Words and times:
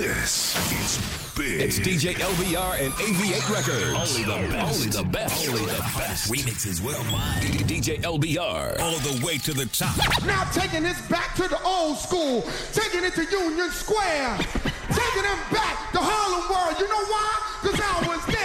This 0.00 0.56
is 0.80 1.36
big. 1.36 1.60
It's 1.60 1.78
DJ 1.78 2.14
LBR 2.14 2.80
and 2.80 2.90
AV8 2.94 3.52
Records. 3.52 4.16
Only 4.16 4.24
the 4.24 4.48
best. 4.48 4.80
Only 4.80 4.88
the 4.88 5.04
best. 5.04 5.46
Only 5.46 5.60
the 5.66 5.82
best. 5.94 6.32
Remixes 6.32 6.80
worldwide. 6.80 7.42
DJ 7.68 8.00
LBR. 8.00 8.80
All 8.80 8.96
the 9.00 9.22
way 9.22 9.36
to 9.36 9.52
the 9.52 9.66
top. 9.66 9.94
Now 10.24 10.44
taking 10.52 10.84
this 10.84 10.98
back 11.08 11.34
to 11.34 11.48
the 11.48 11.62
old 11.64 11.98
school. 11.98 12.48
Taking 12.72 13.04
it 13.04 13.12
to 13.12 13.24
Union 13.24 13.68
Square. 13.72 14.38
taking 14.88 15.22
them 15.22 15.40
back 15.52 15.92
to 15.92 15.98
Harlem 16.00 16.48
World. 16.48 16.80
You 16.80 16.88
know 16.88 17.04
why? 17.04 17.30
Because 17.60 17.78
I 17.78 18.08
was 18.08 18.24
there. 18.24 18.40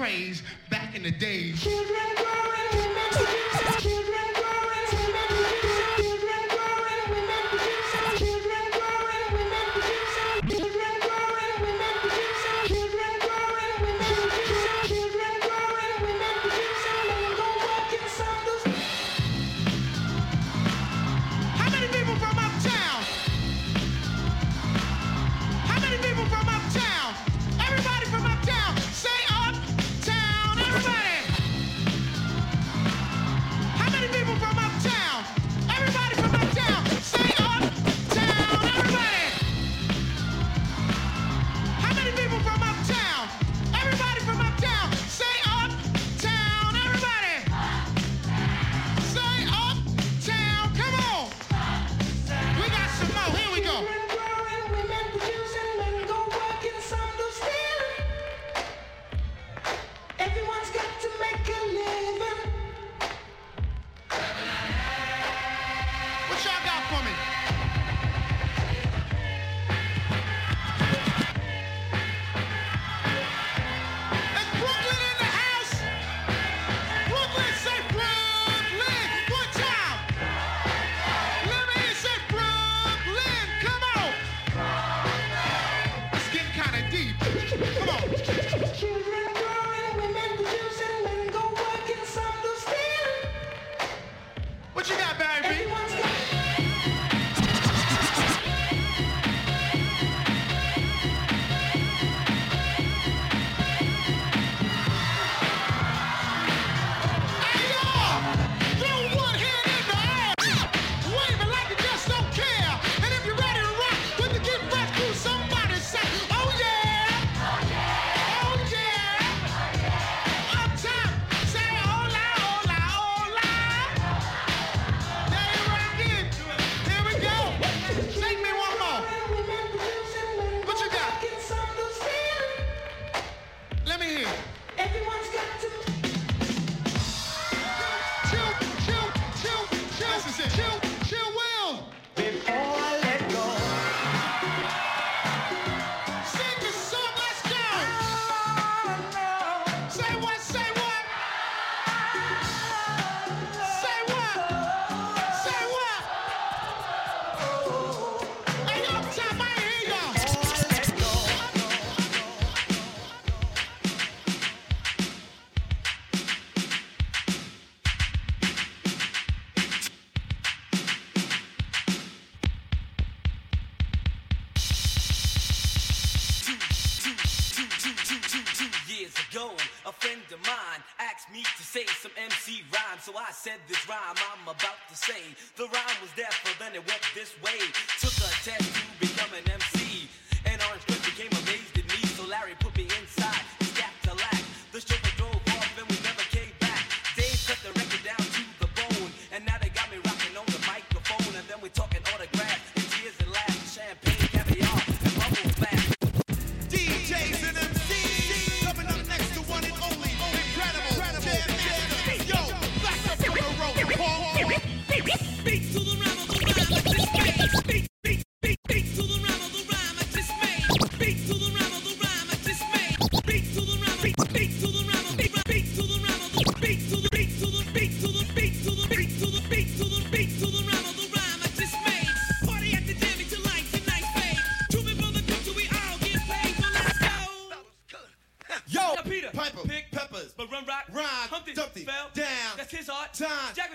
praise. 0.00 0.42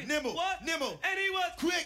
Nimble, 0.07 0.33
what? 0.33 0.63
nimble, 0.65 1.00
and 1.03 1.19
he 1.19 1.30
was 1.30 1.51
quick, 1.59 1.85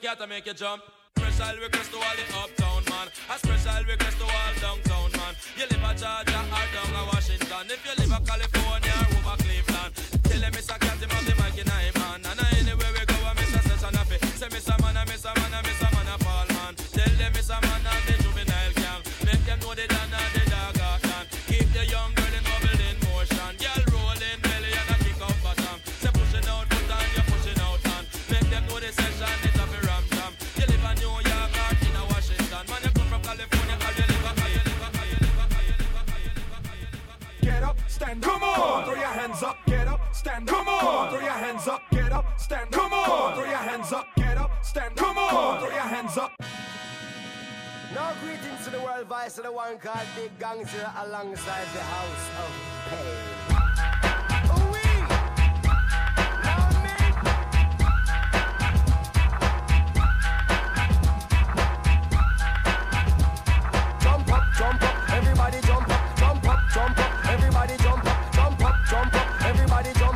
cat 0.00 0.20
and 0.20 0.30
make 0.30 0.46
you 0.46 0.54
jump. 0.54 0.82
Special 1.16 1.60
request 1.60 1.90
to 1.92 1.96
all 1.96 2.16
the 2.16 2.26
uptown 2.40 2.82
man. 2.88 3.08
A 3.28 3.38
special 3.38 3.84
request 3.84 4.16
to 4.16 4.24
all 4.24 4.52
downtown 4.60 5.12
man. 5.12 5.34
You 5.58 5.66
live 5.68 5.84
a 5.84 5.92
Georgia 5.92 6.40
or 6.40 6.66
down 6.72 6.96
a 6.96 7.02
Washington. 7.12 7.64
If 7.68 7.84
you 7.84 7.94
live 8.00 8.12
a 8.16 8.19
Now 47.92 48.12
greetings 48.22 48.64
to 48.64 48.70
the 48.70 48.78
world 48.80 49.06
vice 49.08 49.34
to 49.34 49.42
the 49.42 49.50
one 49.50 49.76
called 49.78 50.06
Big 50.14 50.30
Gangster 50.38 50.88
alongside 51.04 51.66
the 51.74 51.80
House 51.80 52.30
of 52.38 52.52
Pain. 52.88 53.16
We. 54.70 54.78
Jump 64.00 64.32
up, 64.32 64.44
jump 64.56 64.82
up, 64.82 65.10
everybody 65.10 65.60
jump 65.62 65.88
up, 65.90 66.16
jump 66.16 66.48
up, 66.48 66.60
jump 66.72 66.96
up, 66.96 67.26
everybody 67.28 67.76
jump 67.78 68.06
up, 68.06 68.32
jump 68.32 68.64
up, 68.64 68.74
jump 68.88 69.14
up, 69.14 69.42
everybody 69.44 69.92
jump 69.94 70.04
up. 70.04 70.09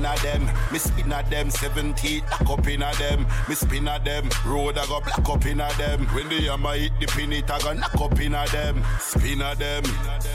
Spin 0.00 0.12
a 0.12 0.22
them, 0.22 0.50
me 0.72 0.78
spin 0.78 1.12
a 1.12 1.22
them, 1.28 1.50
70 1.50 2.20
back 2.22 2.48
up 2.48 2.66
in 2.66 2.82
a 2.82 2.90
them, 2.94 3.26
me 3.46 3.54
spin 3.54 3.86
a 3.86 3.98
them, 4.02 4.30
road 4.46 4.78
I 4.78 4.86
go 4.86 4.98
black 4.98 5.28
up 5.28 5.44
in 5.44 5.60
a 5.60 5.70
them. 5.74 6.06
When 6.14 6.26
the 6.30 6.40
hammer 6.46 6.72
hit 6.72 6.92
the 6.98 7.06
pin, 7.06 7.34
it 7.34 7.50
I 7.50 7.58
go 7.58 7.74
knock 7.74 8.00
up 8.00 8.18
in 8.18 8.34
a 8.34 8.46
them, 8.46 8.82
spin 8.98 9.42
a 9.42 9.54
them. 9.54 9.82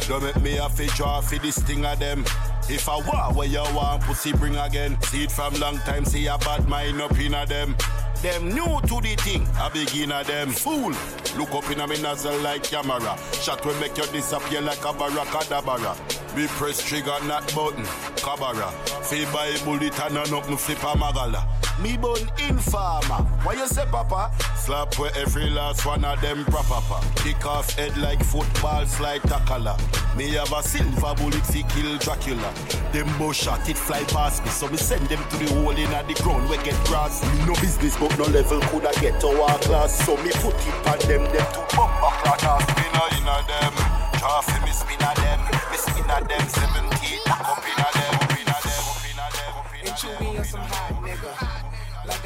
Don't 0.07 0.21
make 0.21 0.39
me 0.39 0.57
a 0.57 0.69
fit 0.69 0.91
draw 0.91 1.19
fi 1.19 1.39
this 1.39 1.57
thing 1.57 1.83
a 1.83 1.95
them. 1.95 2.23
If 2.69 2.87
I 2.87 2.97
want 2.97 3.35
where 3.35 3.47
you 3.47 3.63
want, 3.73 4.03
pussy 4.03 4.33
bring 4.33 4.55
again. 4.55 5.01
See 5.01 5.23
it 5.23 5.31
from 5.31 5.55
long 5.55 5.79
time, 5.79 6.05
see 6.05 6.27
a 6.27 6.37
bad 6.37 6.69
mind 6.69 7.01
up 7.01 7.17
in 7.17 7.33
a 7.33 7.47
them. 7.47 7.75
Them 8.21 8.49
new 8.49 8.79
to 8.81 9.01
the 9.01 9.15
thing, 9.17 9.47
I 9.55 9.69
begin 9.69 10.11
a 10.11 10.23
them 10.23 10.49
fool. 10.49 10.93
Look 11.39 11.55
up 11.55 11.71
in 11.71 11.79
a 11.79 11.87
me 11.87 11.99
nozzle 12.03 12.37
like 12.41 12.65
camera. 12.65 13.17
Shot 13.41 13.65
will 13.65 13.79
make 13.79 13.97
you 13.97 14.05
disappear 14.13 14.61
like 14.61 14.85
a 14.85 14.93
barracadabra. 14.93 15.97
We 16.35 16.45
press 16.47 16.83
trigger, 16.83 17.17
not 17.25 17.47
button. 17.55 17.85
Cabara. 18.25 18.71
Feel 19.05 19.31
by 19.31 19.55
bullet 19.63 19.93
and 20.01 20.17
an 20.17 20.33
up, 20.33 20.49
me 20.49 20.57
flip 20.57 20.81
a 20.81 20.97
magala. 20.97 21.45
Me 21.79 21.95
bun 21.95 22.17
informer. 22.49 23.21
Why 23.45 23.53
you 23.53 23.67
say, 23.67 23.85
Papa? 23.85 24.31
Slap 24.57 24.97
where 24.97 25.11
every 25.15 25.47
last 25.51 25.85
one 25.85 26.03
of 26.03 26.19
them 26.21 26.43
proper. 26.45 27.05
Kick 27.17 27.45
off 27.45 27.69
head 27.77 27.95
like 27.97 28.23
football, 28.25 28.83
slide 28.87 29.21
tackler. 29.23 29.77
Me 30.17 30.31
have 30.31 30.51
a 30.51 30.63
silver 30.63 31.13
bullet, 31.13 31.45
see 31.45 31.61
kill 31.69 31.99
Dracula. 31.99 32.51
Them 32.91 33.05
bush 33.19 33.43
shot, 33.43 33.69
it 33.69 33.77
fly 33.77 34.03
past 34.05 34.43
me. 34.43 34.49
So 34.49 34.69
me 34.69 34.77
send 34.77 35.07
them 35.07 35.21
to 35.29 35.37
the 35.37 35.53
hole 35.53 35.69
in 35.69 35.91
the 35.91 36.19
ground 36.23 36.49
where 36.49 36.63
get 36.63 36.83
grass. 36.85 37.21
Me 37.21 37.45
no 37.45 37.53
business, 37.61 37.95
but 37.95 38.17
no 38.17 38.25
level 38.25 38.59
could 38.73 38.87
I 38.87 38.93
get 39.01 39.21
to 39.21 39.27
our 39.27 39.59
class. 39.59 40.03
So 40.03 40.17
me 40.17 40.31
put 40.41 40.55
it 40.65 40.87
on 40.89 40.97
them, 41.05 41.23
them 41.29 41.45
to 41.53 41.61
bumper 41.77 42.09
class. 42.41 42.63
Spinner 42.73 43.07
in 43.21 43.29
a 43.29 43.37
them. 43.45 43.73
Trophy 44.17 44.65
me 44.65 44.71
spin 44.71 44.97
a 44.97 45.13
them. 45.13 45.39
Me 45.69 45.77
spin 45.77 46.09
a 46.09 46.25
them. 46.25 46.47
17 46.49 47.44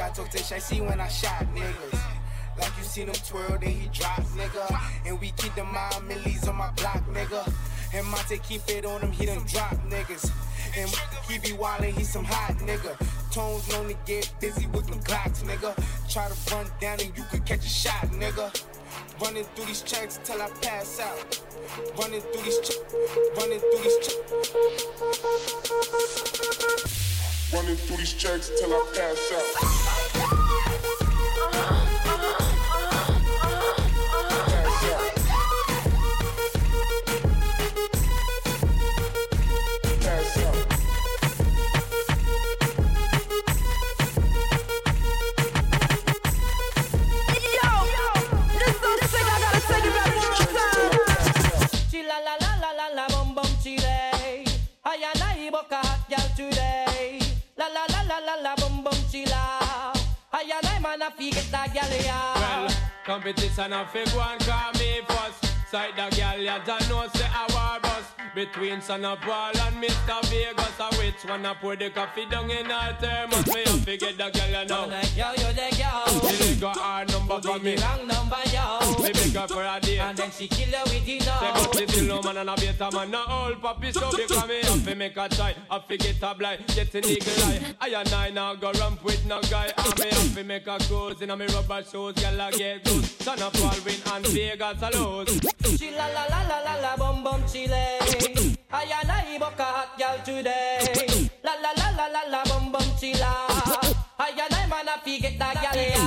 I 0.09 0.11
told 0.11 0.31
Tish, 0.31 0.51
I 0.51 0.57
see 0.57 0.81
when 0.81 0.99
I 0.99 1.07
shot 1.07 1.45
niggas. 1.53 2.01
Like 2.59 2.75
you 2.79 2.83
seen 2.83 3.07
him 3.09 3.13
twirl, 3.13 3.59
then 3.61 3.69
he 3.69 3.87
drop, 3.89 4.23
nigga. 4.33 4.81
And 5.05 5.21
we 5.21 5.29
keep 5.37 5.53
the 5.53 5.63
mind 5.63 6.07
millies 6.07 6.47
on 6.47 6.55
my 6.55 6.71
block, 6.71 7.05
nigga. 7.13 7.45
And 7.93 8.07
Monte 8.07 8.39
keep 8.39 8.67
it 8.69 8.85
on 8.85 9.01
him, 9.01 9.11
he 9.11 9.27
done 9.27 9.45
drop 9.45 9.75
niggas. 9.87 10.31
And 10.75 10.89
he 11.29 11.38
be 11.38 11.55
wildin', 11.55 11.95
he 11.95 12.03
some 12.03 12.25
hot 12.25 12.57
nigga. 12.57 12.97
Tones 13.31 13.69
known 13.69 13.89
to 13.89 13.97
get 14.07 14.34
busy 14.41 14.65
with 14.67 14.88
them 14.88 14.99
clocks, 15.03 15.43
nigga. 15.43 15.75
Try 16.12 16.27
to 16.27 16.55
run 16.55 16.65
down 16.81 16.99
and 17.01 17.15
you 17.15 17.23
could 17.29 17.45
catch 17.45 17.63
a 17.63 17.69
shot, 17.69 18.07
nigga. 18.07 18.49
Running 19.21 19.43
through 19.53 19.65
these 19.65 19.84
checks 19.84 20.19
till 20.23 20.41
I 20.41 20.49
pass 20.60 20.99
out. 20.99 21.39
Running 21.99 22.21
through 22.21 22.41
these 22.41 22.60
checks, 22.62 22.95
running 23.38 23.60
through 23.60 23.84
these 23.84 23.97
checks. 23.99 24.49
Running 27.53 27.75
through 27.75 27.97
these 27.97 28.13
checks 28.13 28.49
till 28.60 28.73
I 28.73 28.81
pass 28.95 29.34
out. 29.34 29.88
Competition 63.21 63.73
a 63.73 63.86
fig 63.86 64.08
one 64.15 64.39
call 64.39 64.71
me 64.73 65.01
first. 65.05 65.48
Side 65.69 65.93
the 65.95 66.15
girl 66.15 66.39
ya 66.41 66.58
don't 66.65 66.89
know 66.89 67.08
say 67.13 67.27
a 67.27 67.53
war 67.53 67.79
bus 67.79 68.05
between 68.34 68.82
Son 68.82 69.05
of 69.05 69.21
Paul 69.21 69.55
and 69.55 69.75
Mr. 69.75 70.19
Vegas. 70.25 70.79
A 70.79 70.95
which 70.97 71.23
one 71.29 71.45
a 71.45 71.53
pour 71.53 71.75
the 71.75 71.91
coffee 71.91 72.25
down 72.25 72.49
in 72.49 72.65
her 72.65 72.97
thermos? 72.99 73.45
Me 73.53 73.62
a 73.62 73.67
fi 73.67 73.97
get 73.97 74.17
the 74.17 74.32
girl 74.32 74.49
ya 74.49 74.63
know. 74.63 74.86
Yo, 75.15 75.29
yo, 75.38 75.53
the 75.53 75.69
girl. 75.77 76.32
She 76.32 76.55
got 76.55 76.75
her 76.75 77.05
number 77.05 77.39
for 77.39 77.60
me. 77.60 77.75
Wrong 77.75 78.08
number, 78.08 78.38
yo. 78.51 78.79
Me 79.03 79.12
pick 79.12 79.34
her 79.34 79.47
for 79.47 79.63
a 79.63 79.79
date. 79.79 79.99
And 79.99 80.17
then 80.17 80.32
she 80.32 80.47
kill 80.47 80.73
her 80.75 80.84
with 80.86 81.08
you 81.08 81.19
Say 81.19 81.51
but 81.53 81.71
the 81.71 81.88
still 81.88 82.05
no 82.08 82.21
man 82.23 82.38
and 82.38 82.49
a 82.49 82.55
better 82.55 82.89
man 82.95 83.12
No 83.12 83.23
old 83.29 83.62
puppy 83.62 83.91
so 83.91 84.10
because 84.10 84.47
me 84.47 84.62
have 84.62 84.86
to 84.86 84.95
make 84.95 85.17
a 85.17 85.29
try 85.29 85.53
Have 85.69 85.88
to 85.88 85.97
get 85.97 86.21
a 86.21 86.34
blind, 86.34 86.65
get 86.67 86.95
an 86.95 87.05
eagle 87.05 87.43
eye 87.43 87.75
I 87.79 87.89
and 87.89 88.13
I 88.13 88.29
now 88.32 88.55
go 88.55 88.71
ramp 88.73 89.03
with 89.03 89.25
no 89.25 89.41
guy 89.43 89.71
And 89.77 89.99
me 89.99 90.10
have 90.10 90.36
to 90.36 90.43
make 90.43 90.67
a 90.67 90.77
cruise 90.79 91.21
in 91.21 91.29
a 91.29 91.38
me 91.38 91.45
rubber 91.47 91.84
shoes 91.84 92.13
Girl 92.15 92.41
I 92.41 92.51
get 92.51 92.84
good 92.84 93.05
Son 93.05 93.41
of 93.41 93.53
Paul 93.53 93.75
win 93.86 93.95
and 94.13 94.27
Vegas 94.27 94.82
a 94.82 94.97
lose 94.97 95.39
She 95.63 95.91
la 95.91 96.08
la 96.08 96.26
la 96.26 96.41
la 96.48 96.60
la 96.60 96.76
la 96.82 96.95
bum 96.98 97.24
bum 97.24 97.41
chile. 97.48 98.00
I 98.72 98.84
and 99.02 99.12
I 99.12 99.38
book 99.38 99.60
a 99.60 99.63
hot 99.63 99.98
girl 100.00 100.17
today. 100.24 101.30
La 101.43 101.54
la 101.63 101.72
la 101.78 101.89
la 101.98 102.08
la 102.08 102.22
la 102.30 102.43
bum 102.45 102.72
bum 102.72 102.82
chila. 103.00 103.32
I 104.19 104.30
and 104.30 104.54
I 104.54 104.65
man 104.67 104.88
a 104.88 104.98
fi 105.04 105.19
get 105.19 105.38
that 105.39 105.56
girl 105.56 105.82
ya. 105.82 106.00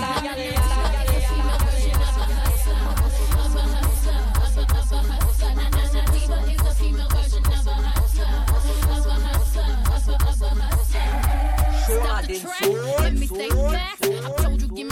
Stop 11.92 12.24
the 12.26 12.38
track, 12.38 12.66
let 13.00 13.14
me 13.14 13.26
take 13.26 13.52
facts. 13.52 14.08
I 14.08 14.42
told 14.42 14.60
you, 14.62 14.68
give 14.68 14.88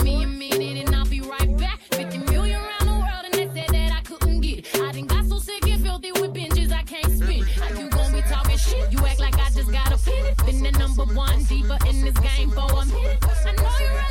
You 8.89 9.05
act 9.05 9.19
like 9.19 9.35
I 9.35 9.49
just 9.49 9.71
got 9.71 9.91
a. 9.91 10.45
Been 10.45 10.63
the 10.63 10.71
number 10.71 11.05
one 11.05 11.43
deeper 11.43 11.77
in 11.87 12.01
this 12.01 12.17
game 12.19 12.51
for 12.51 12.61
a 12.61 12.85
minute. 12.85 13.23
I 13.45 13.51
know 13.55 13.77
you 13.79 14.10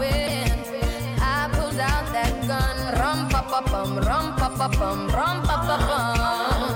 his 0.00 0.68
I 1.20 1.48
pulled 1.52 1.80
out 1.80 2.06
that 2.12 2.32
gun. 2.46 2.76
Rum 3.00 3.28
pa 3.28 3.42
pa 3.42 3.60
bum, 3.70 3.98
rum 3.98 4.34
pa 4.36 4.48
pa 4.48 4.68
bum, 4.68 5.08
rum 5.08 5.42
pa 5.42 5.56
pa 5.66 5.76
bum. 5.88 6.72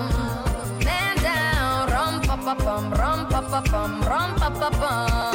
Man 0.85 1.17
down, 1.23 1.89
rum 1.95 2.15
pa 2.27 2.37
pa 2.37 2.55
bum, 2.55 2.85
rum 3.01 3.27
pa 3.27 3.41
pa 3.41 3.61
bum, 3.71 3.93
rum 4.03 4.31
pa 4.41 4.49
pa 4.51 4.69
bum. 4.71 5.35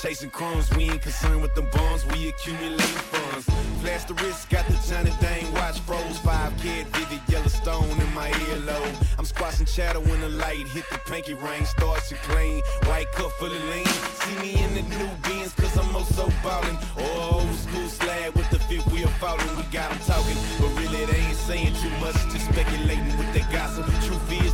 chasing 0.02 0.30
crumbs. 0.30 0.70
We 0.76 0.84
ain't 0.86 1.02
concerned 1.02 1.42
with 1.42 1.54
them 1.56 1.68
bums, 1.72 2.06
we 2.08 2.30
accumulating 2.30 2.80
funds. 3.12 3.46
Flash 3.82 4.06
the 4.06 4.14
wrist, 4.16 4.50
got 4.50 4.66
the 4.68 4.78
Johnny 4.88 5.12
Dang 5.20 5.52
watch 5.54 5.80
froze. 5.82 6.18
Five 6.20 6.56
kid, 6.58 6.88
vivid 6.88 7.22
Yellowstone 7.28 7.90
in 7.90 8.14
my 8.14 8.30
earlobe. 8.30 8.96
I'm 9.18 9.26
squashing 9.26 9.66
chatter 9.66 10.00
when 10.00 10.22
the 10.22 10.30
light 10.30 10.68
hit 10.68 10.86
the 10.92 10.98
pinky 11.00 11.34
ring. 11.34 11.66
Starts 11.66 12.10
to 12.10 12.16
clean, 12.16 12.62
white 12.86 13.12
cup 13.14 13.32
full 13.34 13.52
of 13.52 13.64
lean. 13.70 13.86
See 13.86 14.36
me 14.42 14.64
in 14.64 14.74
the 14.76 14.84
new 14.84 15.10
beans, 15.24 15.54
cause 15.54 15.78
I'm 15.78 15.96
oh 15.96 16.00
also 16.00 16.30
ballin'. 16.44 16.78
Oh, 16.98 17.42
old 17.42 17.56
school 17.56 17.88
slab 17.88 18.36
with 18.36 18.50
the 18.50 18.60
fifth 18.60 18.88
wheel 18.92 19.10
falling. 19.20 19.56
We 19.58 19.64
got 19.72 19.92
'em 19.92 20.00
talking, 20.00 20.38
but 20.60 20.70
really 20.80 21.06
they 21.06 21.20
ain't 21.20 21.38
saying 21.38 21.74
too 21.82 21.94
much. 22.00 22.16
Just 22.32 22.46
speculating 22.52 23.18
with 23.18 23.32
their 23.34 23.48
gossip. 23.52 23.86
Truth 24.06 24.32
is, 24.44 24.49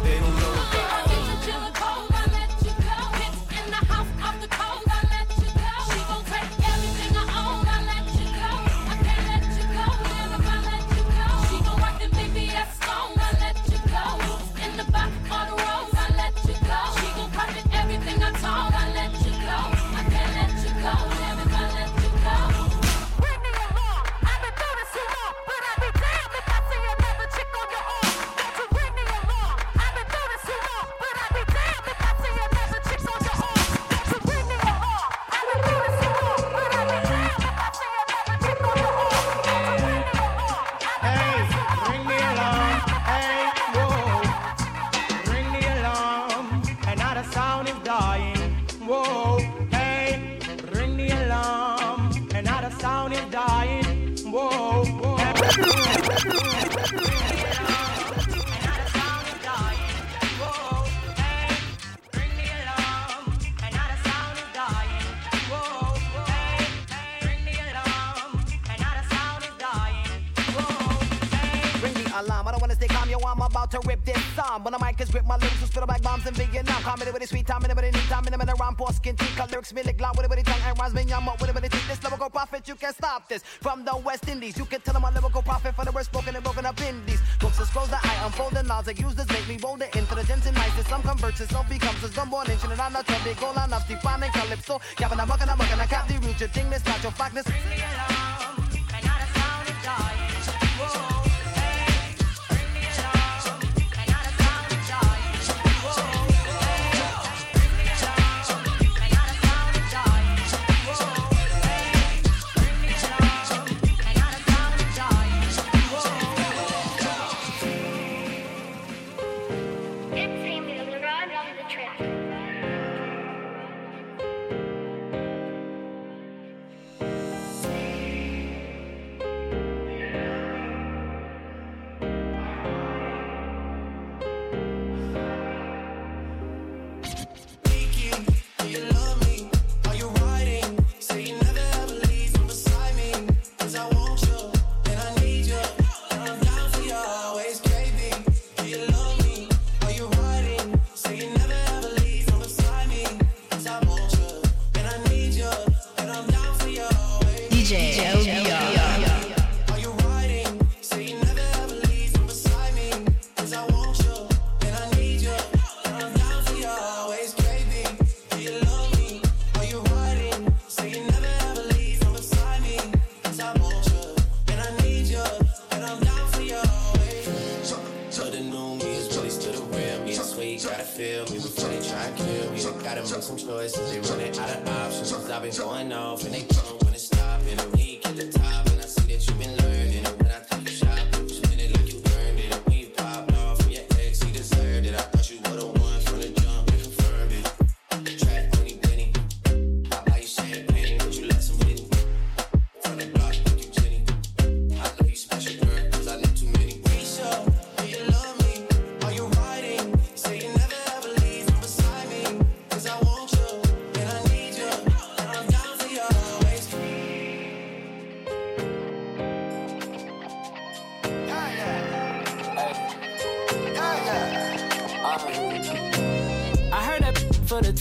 song. 74.56 74.63
When 74.63 74.74
the 74.74 74.86
mic 74.86 75.00
is 75.02 75.10
grip, 75.10 75.26
my 75.26 75.38
lyrics 75.38 75.62
will 75.62 75.68
spit 75.68 75.88
like 75.88 76.02
bombs 76.02 76.26
in 76.26 76.34
Vietnam. 76.34 76.82
Comedy 76.82 77.12
with 77.12 77.24
a 77.24 77.28
sweet 77.28 77.48
time, 77.48 77.63
anybody 77.63 77.91
need 77.91 78.08
time, 78.10 78.24
anybody 78.28 78.52
around 78.60 78.78
poor 78.78 78.91
skin 78.91 79.15
teeth. 79.15 79.38
Lyrics, 79.52 79.74
me 79.74 79.84
lick 79.84 80.00
loud 80.00 80.18
with 80.18 80.32
a 80.32 80.44
tongue 80.44 80.62
and 80.65 80.80
rhymes, 80.80 80.94
me 80.94 81.04
yum 81.04 81.30
up 81.30 81.39
with 81.41 81.56
a 81.56 81.70
teeth. 81.70 81.88
This 81.88 82.04
lyrical 82.04 82.30
prophet, 82.30 82.68
you 82.68 82.76
can't 82.76 82.96
stop 82.96 83.30
this. 83.30 83.44
From 83.44 83.86
the 83.86 83.96
West 83.98 84.28
Indies, 84.28 84.58
you 84.58 84.65
can 84.65 84.82
tell 84.82 84.96
I'm 84.98 85.04
a 85.04 85.12
lyrical 85.12 85.41
prophet 85.41 85.76
for 85.76 85.86
the 85.86 85.91
words 85.91 86.08
spoken 86.08 86.36
and 86.36 86.44
broken 86.44 86.65
up 86.65 86.80
in 86.82 87.06
these. 87.06 87.22
Books 87.39 87.60
and 87.60 87.68
scrolls 87.68 87.89
that 87.89 88.04
I 88.04 88.26
unfold 88.26 88.54
and 88.54 88.68
knowledge 88.68 89.00
I 89.00 89.02
use 89.02 89.15
this 89.15 89.30
make 89.30 89.48
me 89.48 89.58
roll 89.62 89.78
the 89.78 89.86
intelligence 89.98 90.46
and 90.46 90.56
nice. 90.56 90.88
Some 90.88 91.02
converts, 91.02 91.48
some 91.50 91.68
becomes 91.68 92.04
a 92.04 92.10
some 92.10 92.34
ancient 92.34 92.72
and 92.72 92.82
I'm 92.82 92.94
not 92.94 93.08
big 93.24 93.38
goal 93.39 93.52
enough, 93.52 93.88
deep 93.88 94.00
fine 94.00 94.24
and 94.24 94.34
calypso. 94.34 94.80
Yapping, 95.00 95.20
I'm 95.20 95.28
mucking, 95.28 95.50
I'm 95.50 95.58
mucking, 95.58 95.80
I 95.80 95.86
cap 95.86 96.08
the 96.08 96.18
root, 96.20 96.39
your 96.39 96.50
thing, 96.50 96.70
this 96.70 96.86
not 96.86 97.02
your 97.04 97.12
fact, 97.12 97.36
this. 97.36 97.48
It 97.48 98.24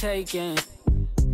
taking. 0.05 0.59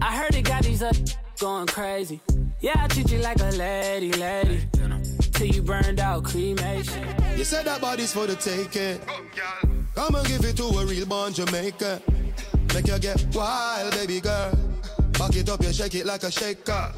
I 0.00 0.16
heard 0.16 0.32
it 0.36 0.42
got 0.42 0.62
these 0.62 0.80
up 0.80 0.94
going 1.40 1.66
crazy. 1.66 2.20
Yeah, 2.60 2.76
I 2.76 2.86
treat 2.86 3.10
you 3.10 3.18
like 3.18 3.40
a 3.40 3.50
lady, 3.56 4.12
lady. 4.12 4.60
Till 5.32 5.48
you 5.48 5.60
burned 5.60 5.98
out 5.98 6.22
cremation. 6.22 7.04
You 7.36 7.42
said 7.42 7.64
that 7.64 7.80
body's 7.80 8.12
for 8.12 8.28
the 8.28 8.36
taking. 8.36 9.00
Come 9.96 10.14
and 10.14 10.26
give 10.28 10.44
it 10.44 10.56
to 10.58 10.66
a 10.66 10.86
real 10.86 11.04
born 11.04 11.32
Jamaican. 11.32 12.00
Make 12.72 12.86
you 12.86 12.98
get 13.00 13.26
wild, 13.34 13.90
baby 13.92 14.20
girl. 14.20 14.52
Back 15.18 15.34
it 15.34 15.48
up, 15.48 15.62
you 15.64 15.72
shake 15.72 15.96
it 15.96 16.06
like 16.06 16.22
a 16.22 16.30
shaker. 16.30 16.92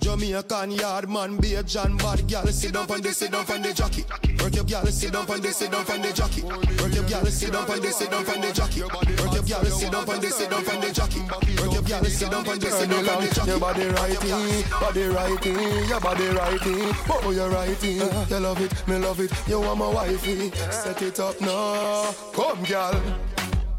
Jamaican 0.00 0.72
yard 0.72 1.08
man, 1.08 1.38
be 1.38 1.54
a 1.54 1.62
John 1.62 1.96
bad 1.96 2.26
gal. 2.28 2.46
Sit 2.48 2.74
down 2.74 2.90
on 2.90 3.00
the 3.00 3.14
sit 3.14 3.32
down 3.32 3.50
on 3.50 3.62
the 3.62 3.72
jockey. 3.72 4.04
Work 4.48 4.56
your 4.56 4.64
gal, 4.64 4.86
sit 4.86 5.12
down 5.12 5.30
on 5.30 5.40
the 5.42 5.52
sit 5.52 5.70
down 5.70 5.84
on 5.90 6.00
the 6.00 6.10
jockey. 6.10 6.42
Work 6.42 6.94
your 6.94 7.04
gal, 7.04 7.26
sit 7.26 7.52
down 7.52 7.70
on 7.70 7.80
the 7.82 7.92
sit 7.92 8.10
down 8.10 8.26
on 8.26 8.40
the 8.40 8.50
jockey. 8.50 8.80
Work 8.80 9.34
your 9.34 9.42
gal, 9.42 9.64
sit 9.66 9.92
down 9.92 10.08
on 10.08 10.20
the 10.20 10.30
sit 10.30 10.48
down 10.48 10.68
on 10.70 10.80
the 10.80 10.90
jockey. 10.90 11.20
Work 11.20 11.72
your 11.74 11.82
gal, 11.82 12.04
sit 12.06 12.30
down 12.30 12.48
on 12.48 12.58
the 12.58 12.70
sit 12.70 12.88
down 12.88 13.08
on 13.10 13.24
the 13.26 13.34
jockey. 13.34 13.50
Your 13.50 13.60
body 13.60 13.86
righty, 13.88 14.64
body 14.80 15.04
righty, 15.04 15.50
your 15.86 16.00
body 16.00 16.28
righty. 16.28 16.74
Oh, 17.10 17.30
you 17.30 17.44
righty. 17.44 18.00
Uh-huh. 18.00 18.24
You 18.30 18.40
love 18.40 18.60
it, 18.62 18.88
me 18.88 18.96
love 18.96 19.20
it. 19.20 19.32
You 19.46 19.60
want 19.60 19.80
my 19.80 19.88
wifey. 19.92 20.50
Set 20.70 21.02
it 21.02 21.20
up 21.20 21.38
now. 21.42 22.14
Come, 22.32 22.64
girl. 22.64 23.02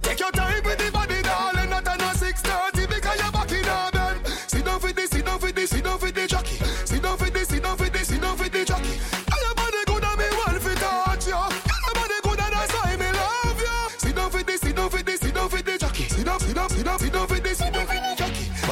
Take 0.03 0.19
your 0.19 0.31
time 0.31 0.63
with 0.63 0.77
the 0.77 0.91
body, 0.91 1.19
darling. 1.23 1.58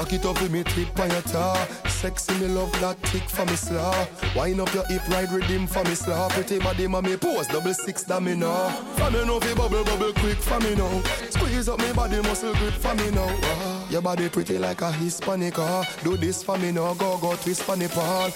Cock 0.07 0.13
it 0.13 0.25
up 0.25 0.41
with 0.41 0.51
me 0.53 0.63
tip 0.63 0.97
on 1.01 1.09
your 1.09 1.21
tar. 1.23 1.67
Sexy 1.89 2.33
me 2.39 2.47
love 2.47 2.71
that 2.79 2.95
tick 3.03 3.23
for 3.23 3.43
me 3.45 3.57
slaw. 3.57 4.07
Wine 4.37 4.61
up 4.61 4.73
your 4.73 4.85
hip, 4.85 5.05
ride 5.09 5.29
redeem 5.33 5.67
for 5.67 5.83
me 5.83 5.95
slaw. 5.95 6.29
Pretty 6.29 6.59
body, 6.59 6.87
mommy 6.87 7.17
pose 7.17 7.45
double 7.47 7.73
six 7.73 8.03
that 8.03 8.23
me 8.23 8.33
know. 8.33 8.69
For 8.95 9.11
me 9.11 9.25
know 9.25 9.37
fi 9.41 9.53
bubble 9.53 9.83
bubble 9.83 10.13
quick 10.13 10.37
for 10.37 10.61
me 10.61 10.75
now. 10.75 11.01
Squeeze 11.29 11.67
up 11.67 11.79
me 11.79 11.91
body 11.91 12.21
muscle 12.21 12.53
grip 12.53 12.73
for 12.75 12.95
me 12.95 13.11
now. 13.11 13.27
Ah, 13.27 13.85
your 13.89 14.01
body 14.01 14.29
pretty 14.29 14.57
like 14.57 14.79
a 14.79 14.93
Hispanic. 14.93 15.59
Ah, 15.59 15.83
do 16.05 16.15
this 16.15 16.41
for 16.41 16.57
me 16.57 16.71
now. 16.71 16.93
Go 16.93 17.17
go 17.17 17.35
twist 17.35 17.63
for 17.63 17.75
me 17.75 17.89
paw. 17.89 18.29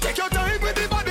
Take 0.00 0.16
your 0.16 0.30
time 0.30 0.58
with 0.62 0.74
the 0.74 0.88
body, 0.88 1.01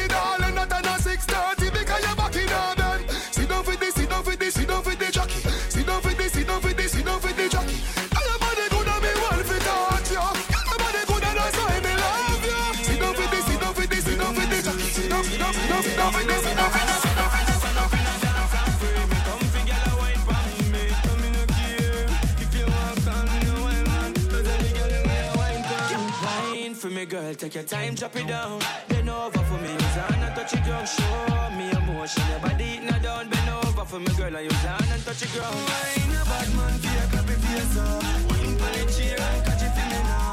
girl, 27.11 27.33
take 27.35 27.55
your 27.55 27.63
time, 27.63 27.93
drop 27.93 28.15
it 28.15 28.27
down. 28.27 28.59
Bend 28.87 29.09
over 29.09 29.43
for 29.43 29.57
me, 29.61 29.71
use 29.71 29.95
hand 29.99 30.23
and 30.23 30.35
touch 30.35 30.53
it 30.53 30.63
ground. 30.63 30.87
Show 30.87 31.49
me 31.57 31.69
emotion, 31.71 32.23
your 32.29 32.39
body 32.39 32.79
it 32.81 33.03
down. 33.03 33.29
Bend 33.29 33.49
over 33.49 33.85
for 33.85 33.99
me, 33.99 34.13
girl, 34.15 34.35
and 34.35 34.45
use 34.45 34.63
hand 34.63 34.87
and 34.89 35.03
touch 35.03 35.21
it 35.21 35.31
ground. 35.33 35.55
Wine, 35.55 36.15
a 36.15 36.23
bad 36.31 36.49
man, 36.55 36.73
feel 36.79 37.07
clap 37.11 37.29
it 37.29 37.39
face 37.43 37.77
up. 37.77 38.03
Wine 38.29 38.55
for 38.59 38.71
the 38.75 38.83
chair 38.93 39.19
and 39.19 39.45
catch 39.45 39.63
it 39.67 39.73
for 39.75 39.85
me 39.91 39.99
now. 40.07 40.31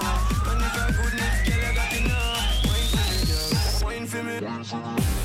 And 0.51 0.63
if 0.67 0.77
I 0.79 0.91
goodness, 0.97 1.37
girl, 1.49 1.65
I 1.67 1.75
got 1.79 1.93
enough. 1.99 2.45
Wine 3.85 4.07
for 4.07 4.23
me, 4.23 4.39
girl. 4.41 4.49
Wine 4.49 4.65
for 4.65 4.77
me. 4.77 5.18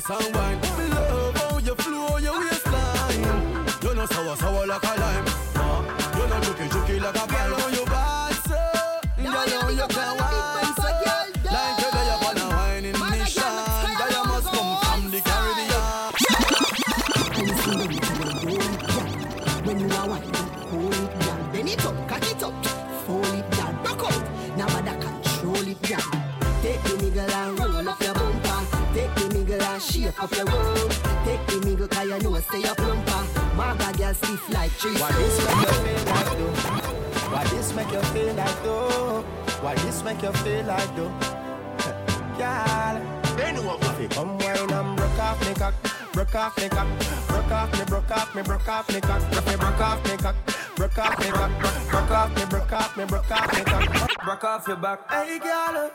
Ice 0.00 0.26
and 0.26 0.34
wine. 0.34 0.69
Why 35.10 35.16
this 35.18 35.34
make 35.44 35.60
you 35.62 35.72
feel 35.82 36.04
like 36.04 36.32
though? 36.38 36.52
Why 37.32 37.44
this 37.44 37.74
make 37.74 37.92
you 37.92 38.02
feel 38.02 38.34
like 38.34 38.62
though? 38.62 39.22
Why 39.60 39.74
this 39.74 40.02
make 40.04 40.22
you 40.22 40.32
feel 40.32 40.64
like 40.66 40.96
though? 40.96 41.12
Girl, 42.38 42.96
Bend 43.36 43.58
over. 43.58 43.90
if 43.92 44.00
you 44.00 44.08
come 44.08 44.38
wine 44.38 44.70
and 44.72 44.96
broke 44.96 45.18
off 45.18 45.46
me 45.46 45.54
cock, 45.54 45.74
broke 46.12 46.34
off 46.34 46.56
me 46.58 46.68
cock, 46.68 46.86
broke 47.28 47.50
off 47.50 47.78
me, 47.78 47.84
broke 47.84 48.10
off 48.10 48.34
me, 48.34 48.42
broke 48.42 48.68
off 48.68 48.88
me 48.92 49.00
cock, 49.00 49.22
if 49.32 49.50
you 49.50 49.58
broke 49.58 49.80
off 49.80 50.04
me 50.04 50.16
cock, 50.16 50.36
broke 50.76 50.98
off 50.98 51.18
me 51.18 51.30
cock, 51.30 51.50
broke 51.90 52.10
off 52.10 52.36
me, 52.36 52.44
broke 52.46 52.72
off 52.72 52.96
me, 52.96 53.04
broke 53.04 53.30
off 53.30 53.52
me 53.54 53.64
cock. 53.64 54.24
Broke 54.24 54.44
off 54.44 54.68
your 54.68 54.76
back, 54.76 55.10
Hey 55.10 55.38
girl, 55.38 55.90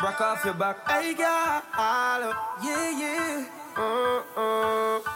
broke 0.00 0.20
off 0.20 0.44
your 0.44 0.54
back. 0.54 0.88
hey 0.88 1.14
girl, 1.14 1.62
yeah 2.62 2.90
yeah. 3.00 3.46
Uh-uh. 3.76 5.15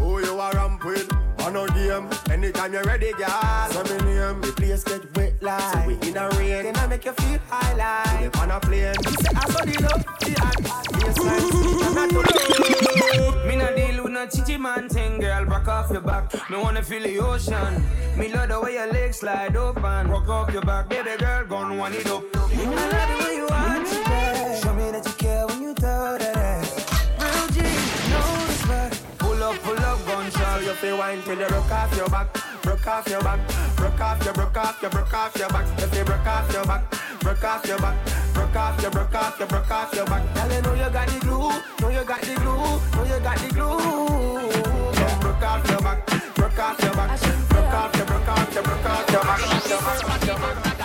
Who 0.00 0.20
you 0.24 0.38
are 0.38 0.52
ramp 0.52 0.84
with? 0.84 1.08
On 1.40 1.52
no 1.54 1.66
game, 1.68 2.08
anytime 2.30 2.72
you're 2.72 2.84
ready, 2.84 3.12
girl. 3.12 3.68
So 3.70 3.82
me 3.84 3.96
name, 4.04 4.40
the 4.40 4.52
place 4.56 4.84
get 4.84 5.16
wet 5.16 5.42
like. 5.42 5.60
So 5.72 5.86
we 5.86 5.94
in 6.08 6.16
a 6.16 6.28
rain, 6.30 6.64
then 6.64 6.76
I 6.76 6.86
make 6.86 7.04
you 7.04 7.12
feel 7.12 7.38
high 7.48 7.74
like. 7.74 8.36
on 8.38 8.50
a 8.50 8.60
plane, 8.60 8.94
you 9.04 9.10
say 9.12 9.30
I 9.34 9.48
saw 9.50 9.64
the 9.64 9.76
love, 9.82 10.04
the 10.20 10.32
act. 10.42 10.60
Yes, 11.00 11.16
not 11.94 12.10
to 12.10 13.48
Me 13.48 13.56
not 13.56 13.74
deal 13.76 14.02
with 14.04 14.12
no 14.12 14.26
chichi 14.26 14.58
man 14.58 14.88
thing, 14.88 15.20
girl. 15.20 15.46
Back 15.46 15.68
off 15.68 15.90
your 15.90 16.02
back. 16.02 16.32
Me 16.50 16.56
wanna 16.58 16.82
feel 16.82 17.02
the 17.02 17.18
ocean. 17.18 17.82
Me 18.16 18.28
love 18.32 18.48
the 18.48 18.60
way 18.60 18.74
your 18.74 18.92
legs 18.92 19.18
slide 19.18 19.56
open. 19.56 20.08
Rock 20.10 20.28
off 20.28 20.52
your 20.52 20.62
back, 20.62 20.88
baby 20.88 21.16
girl, 21.18 21.46
gon' 21.46 21.78
wind 21.78 21.94
it 21.94 22.06
up. 22.10 23.09
You 30.82 30.96
wine 30.96 31.22
till 31.22 31.38
you 31.38 31.46
broke 31.46 31.70
off 31.70 31.96
your 31.96 32.08
back, 32.08 32.32
broke 32.62 32.86
off 32.86 33.08
your 33.08 33.22
back, 33.22 33.40
broke 33.76 34.00
off 34.00 34.24
your, 34.24 34.32
broke 34.32 34.56
off 34.56 34.80
your, 34.80 34.90
broke 34.90 35.12
off 35.12 35.36
your 35.36 35.48
back. 35.48 35.66
If 35.78 35.96
you 35.96 36.04
broke 36.04 36.26
off 36.26 36.52
your 36.52 36.64
back, 36.64 37.20
broke 37.20 37.44
off 37.44 37.66
your 37.66 37.78
back, 37.78 37.96
broke 38.32 38.56
off 38.56 38.80
your, 38.80 38.90
broke 38.90 39.14
off 39.14 39.38
your, 39.38 39.48
broke 39.48 39.70
off 39.70 39.94
your 39.94 40.06
back. 40.06 40.34
Girl, 40.34 40.52
you 40.52 40.62
know 40.62 40.74
you 40.74 40.90
got 40.90 41.08
the 41.08 41.18
glue, 41.20 41.50
know 41.80 41.88
you 41.90 42.04
got 42.04 42.20
the 42.22 42.34
glue, 42.34 42.56
know 42.96 43.04
you 43.04 43.20
got 43.22 43.38
the 43.38 43.48
glue. 43.54 43.78
Come 44.94 45.20
broke 45.20 45.42
off 45.42 45.68
your 45.68 45.80
back, 45.80 46.06
broke 46.34 46.58
off 46.58 46.82
your 46.82 46.94
back, 46.94 47.20
broke 47.48 47.74
off 47.74 47.96
your, 47.96 48.06
broke 48.06 48.28
off 48.28 48.54
your, 48.54 48.62
broke 48.62 48.86
off 48.86 49.12
your 50.26 50.38
back. 50.38 50.79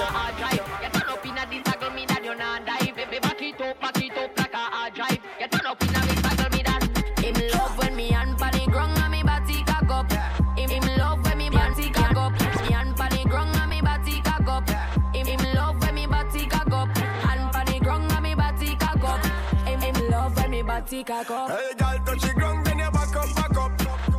Cock 21.03 21.31
up. 21.31 21.49
Hey, 21.49 21.73
girl, 21.77 21.99
touch 22.05 22.21
the 22.21 22.34
ground, 22.34 22.65
then 22.65 22.79
you 22.79 22.91
back 22.91 23.15
up, 23.15 23.36
back 23.36 23.58
up. 23.58 23.71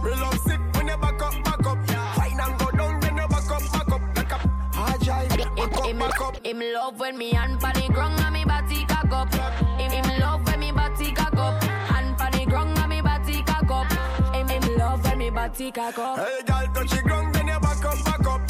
Me 0.05 0.11
love 0.11 0.39
sick 0.41 0.61
when 0.75 0.89
you 0.89 0.97
back 0.97 1.23
up, 1.23 1.45
back 1.45 1.67
up. 1.67 1.91
Fine 2.17 2.41
and 2.41 2.59
go 2.59 2.71
down, 2.71 3.01
then 3.01 3.17
you 3.17 3.29
back 3.29 3.51
up, 3.51 3.73
back 3.73 3.93
up. 3.93 4.15
Back 4.15 4.33
up. 4.33 4.41
Hard 4.75 5.01
drive, 5.01 5.29
back 5.29 5.79
up, 5.79 5.99
back 5.99 6.21
up. 6.21 6.47
him 6.47 6.61
love 6.75 6.99
when 7.01 7.17
me 7.19 7.33
hand 7.33 7.61
pan 7.61 7.75
the 7.75 7.93
ground 7.93 8.21
and 8.21 8.33
me 8.33 8.45
body 8.45 8.85
cock 8.87 9.13
up. 9.13 9.33
Him, 9.81 9.91
him 9.91 10.21
love 10.21 10.47
when 10.47 10.61
me 10.61 10.73
body 10.73 11.13
cock 11.13 11.37
up. 11.37 11.63
Hand 11.63 12.19
pan 12.19 12.33
the 12.33 12.45
ground 12.47 12.79
and 12.79 12.89
me 12.89 13.01
body 13.01 13.43
cock 13.43 13.71
up. 13.71 13.93
Him, 14.35 14.49
him 14.49 14.77
love 14.77 15.05
when 15.05 15.19
me 15.19 15.31
body 15.31 15.71
cock 15.71 15.99
up. 15.99 16.19
Hey, 16.19 16.43
girl, 16.47 16.67
touch 16.75 16.91
the 16.91 17.03
ground, 17.03 17.35
then 17.35 17.47
you 17.49 17.61
back 17.61 17.85
up, 17.85 18.05
back 18.05 18.27
up. 18.27 18.41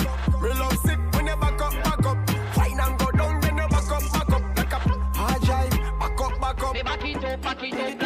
Me 0.42 0.48
love 0.50 0.76
sick 0.78 0.98
when 1.12 1.26
you 1.26 1.36
back 1.36 1.60
up, 1.60 1.72
back 1.84 2.06
up. 2.06 2.30
Fine 2.54 2.80
and 2.80 2.98
go 2.98 3.10
down, 3.12 3.40
then 3.40 3.56
you 3.56 3.68
back 3.68 3.90
up, 3.90 4.12
back 4.12 4.32
up. 4.32 4.56
Back 4.56 4.74
up. 4.74 5.16
Hard 5.16 5.42
drive, 5.42 5.70
back 5.70 6.20
up, 6.20 6.40
back 6.40 6.62
up. 6.62 6.74
Me 6.74 6.82
back 6.82 7.04
it 7.04 7.24
up, 7.24 7.42
back 7.42 7.62
it 7.62 8.02
up 8.02 8.05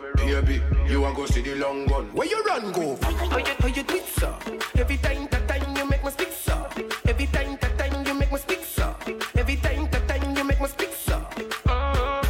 Baby, 0.31 0.63
you 0.87 1.05
a 1.05 1.13
go 1.13 1.25
see 1.25 1.41
the 1.41 1.55
long 1.55 1.85
gun. 1.87 2.05
Where 2.13 2.25
you 2.25 2.41
run 2.45 2.71
go? 2.71 2.97
How 3.01 3.37
you, 3.37 3.45
how 3.59 3.67
you 3.67 3.83
do 3.83 3.95
it, 3.95 4.05
sir? 4.05 4.33
Every 4.75 4.95
time, 4.95 5.27
that 5.29 5.45
time 5.45 5.75
you 5.75 5.85
make 5.85 6.03
me 6.05 6.09
speak, 6.09 6.31
sir. 6.31 6.67
Every 7.05 7.25
time, 7.27 7.57
that 7.59 7.77
time 7.77 8.07
you 8.07 8.13
make 8.13 8.31
me 8.31 8.37
speak, 8.37 8.63
sir. 8.63 8.95
Every 9.35 9.57
time, 9.57 9.89
that 9.91 10.07
time 10.07 10.35
you 10.35 10.43
make 10.45 10.61
me 10.61 10.67
speak, 10.67 10.93
sir. 10.93 11.21
Uh, 11.67 12.23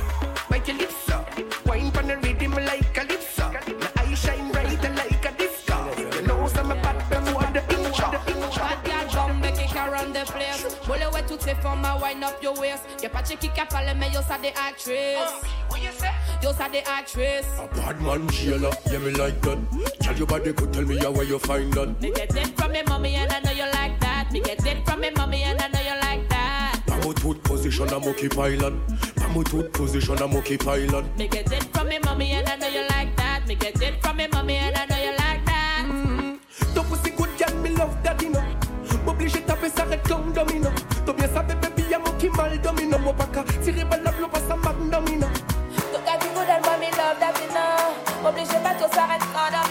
bite 0.49 0.67
your 0.67 0.77
lips, 0.77 0.95
sir. 1.05 1.23
Wine 1.67 1.91
from 1.91 2.07
the 2.07 2.17
rhythm 2.17 2.53
like 2.53 2.97
a 2.97 3.03
lips, 3.03 3.29
sir. 3.29 3.51
My 3.79 3.91
eyes 3.99 4.19
shine 4.19 4.51
bright 4.51 4.81
like 4.83 5.25
a 5.25 5.31
disco. 5.37 5.93
You 6.15 6.27
know 6.27 6.47
some 6.47 6.71
about 6.71 6.97
before 7.07 7.51
the 7.53 7.61
intro. 7.69 8.11
Bad 8.11 8.83
girl, 8.83 9.09
come 9.11 9.39
make 9.39 9.61
it 9.61 9.75
around 9.75 10.13
the 10.13 10.25
place. 10.25 10.75
Bullet 10.87 11.13
wet 11.13 11.27
to 11.27 11.37
take 11.37 11.61
from 11.61 11.81
my 11.81 11.95
wind 12.01 12.23
up 12.23 12.41
your 12.41 12.55
waist. 12.55 12.83
Your 13.01 13.11
patchy 13.11 13.35
kick 13.35 13.57
up, 13.59 13.71
follow 13.71 13.93
me, 13.93 14.07
you 14.07 14.23
saw 14.23 14.37
the 14.37 14.57
actress. 14.57 15.31
What 15.69 15.81
you 15.83 15.91
say? 15.91 16.11
You 16.41 16.53
saw 16.53 16.67
the 16.67 16.81
actress. 16.89 17.45
A 17.59 17.67
Bad 17.75 18.01
man 18.01 18.27
jailer, 18.29 18.71
yeah 18.91 18.97
me 18.97 19.11
like 19.11 19.39
that. 19.41 19.59
Tell 19.99 20.15
your 20.15 20.25
body 20.27 20.53
could 20.53 20.73
tell 20.73 20.83
me 20.83 20.97
how 20.97 21.11
where 21.11 21.23
you 21.23 21.37
find 21.37 21.71
that. 21.73 22.01
Me 22.01 22.11
get 22.11 22.35
it 22.35 22.57
from 22.57 22.71
me 22.71 22.81
mommy 22.87 23.15
and 23.15 23.31
I 23.31 23.39
know 23.41 23.51
you 23.51 23.71
like 23.73 23.99
that. 23.99 24.31
Me 24.31 24.39
get 24.41 24.65
it 24.65 24.83
from 24.85 25.01
me 25.01 25.11
mommy 25.11 25.43
and 25.43 25.61
I 25.61 25.67
know 25.67 25.79
you 25.81 25.99
like 26.01 26.27
that. 26.29 26.81
Mammoth 26.87 27.43
position, 27.43 27.89
I'm 27.89 28.13
keep 28.15 28.37
island. 28.37 28.81
Mammoth 29.17 29.71
position, 29.71 30.17
I'm 30.21 30.41
keep 30.41 30.67
island. 30.67 31.15
Me 31.15 31.27
get 31.27 31.51
it 31.51 31.63
from 31.65 31.87
me 31.89 31.99
mommy 31.99 32.31
and 32.31 32.47
I 32.49 32.55
know 32.55 32.67
you 32.67 32.87
like 32.89 33.15
that. 33.17 33.47
Me 33.47 33.55
get 33.55 33.79
it 33.81 34.01
from 34.01 34.17
me 34.17 34.27
mommy 34.33 34.55
and 34.55 34.75
I 34.75 34.85
know 34.85 34.97
you 34.97 35.11
like 35.11 35.45
that. 35.45 35.85
Mm-hmm. 35.87 36.73
Ton 36.73 36.85
pussy 36.85 37.11
good 37.11 37.29
girl, 37.37 37.55
me 37.61 37.69
love 37.69 38.03
that, 38.03 38.21
you 38.21 38.29
know. 38.29 38.43
M'oblige 39.05 39.45
taper 39.45 39.69
ça 39.69 39.85
comme 40.07 40.33
domino. 40.33 40.69
T'as 41.05 41.13
bien 41.13 41.27
sabe, 41.27 41.53
baby, 41.61 41.83
y'a 41.89 41.99
mon 41.99 42.11
qui 42.17 42.29
mal 42.29 42.59
domino. 42.61 42.97
Mon 42.99 43.13
paca, 43.13 43.43
tirer 43.63 43.83
balle 43.83 44.00
Obligé 48.23 48.53
pas 48.63 48.75
tout 48.75 48.93
s'arrête 48.93 49.21
quand 49.33 49.70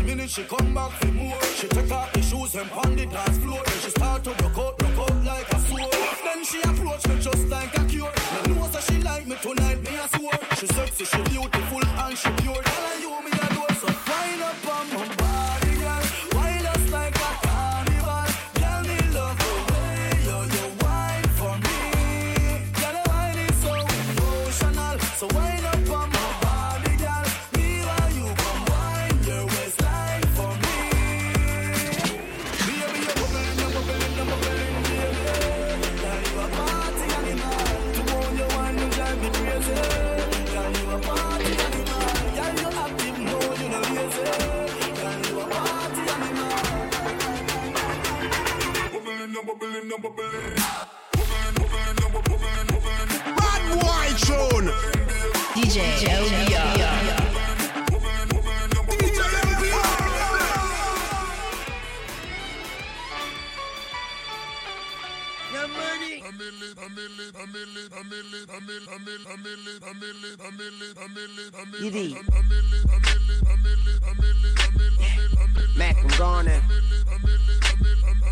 she 0.27 0.43
come 0.43 0.73
back 0.73 0.91
for 0.99 1.07
more. 1.07 1.41
She 1.55 1.67
take 1.67 1.91
off 1.91 2.11
the 2.13 2.21
shoes 2.21 2.55
and 2.55 2.69
pound 2.69 2.97
the 2.97 3.05
dance 3.05 3.37
floor. 3.37 3.61
Then 3.65 3.79
she 3.79 3.89
start 3.89 4.23
to 4.23 4.29
rock 4.31 4.57
out, 4.57 4.81
rock 4.81 5.09
out 5.09 5.23
like 5.23 5.53
a 5.53 5.59
sword. 5.59 5.93
Then 6.23 6.43
she 6.43 6.59
approach 6.61 7.07
me 7.07 7.15
just 7.19 7.47
like 7.47 7.77
a 7.77 7.83
cure. 7.85 8.11
Me 8.45 8.53
know 8.53 8.67
that 8.67 8.83
she 8.83 8.97
like 9.01 9.27
me 9.27 9.35
tonight, 9.41 9.81
me 9.81 9.95
a 9.97 10.07
swore. 10.15 10.39
She 10.57 10.67
sexy, 10.67 11.05
she 11.05 11.21
beautiful 11.23 11.81
and 11.85 12.17
she 12.17 12.29
pure. 12.41 12.61
You 13.01 13.10
Bad 49.91 50.07
boy 53.75 54.07
tune. 54.23 54.71
DJ 55.53 55.77
LBR. 56.07 56.77
Your 65.51 65.67
money. 65.67 66.23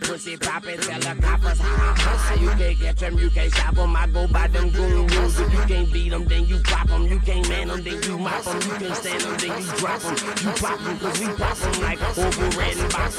Pussy 0.00 0.36
poppin', 0.36 0.78
tell 0.80 1.00
the 1.00 1.20
coppers, 1.20 1.58
ha 1.58 1.94
ha. 1.96 2.34
You 2.40 2.50
can't 2.50 2.78
catch 2.78 3.00
them, 3.00 3.18
you 3.18 3.30
can't 3.30 3.52
stop 3.52 3.74
them. 3.74 3.96
I 3.96 4.06
go 4.06 4.26
by 4.28 4.46
them 4.48 4.70
goon 4.70 5.06
rules. 5.06 5.38
If 5.40 5.52
you 5.52 5.60
can't 5.60 5.92
beat 5.92 6.10
them, 6.10 6.24
then 6.26 6.46
you 6.46 6.60
pop 6.64 6.88
them. 6.88 7.06
You 7.06 7.18
can't 7.20 7.48
man 7.48 7.68
them, 7.68 7.82
then 7.82 8.02
you 8.02 8.18
mop 8.18 8.44
them. 8.44 8.60
You 8.62 8.86
can 8.86 8.94
stand 8.94 9.20
them, 9.20 9.36
then 9.38 9.62
you 9.62 9.72
drop 9.78 10.00
them. 10.00 10.16
You 10.16 10.52
pop 10.60 10.78
them, 10.80 10.98
cause 10.98 11.20
we 11.20 11.26
pop 11.34 11.56
them 11.56 11.82
like 11.82 12.18
over 12.18 12.58
red 12.58 12.76
and 12.76 12.92
box. 12.92 13.18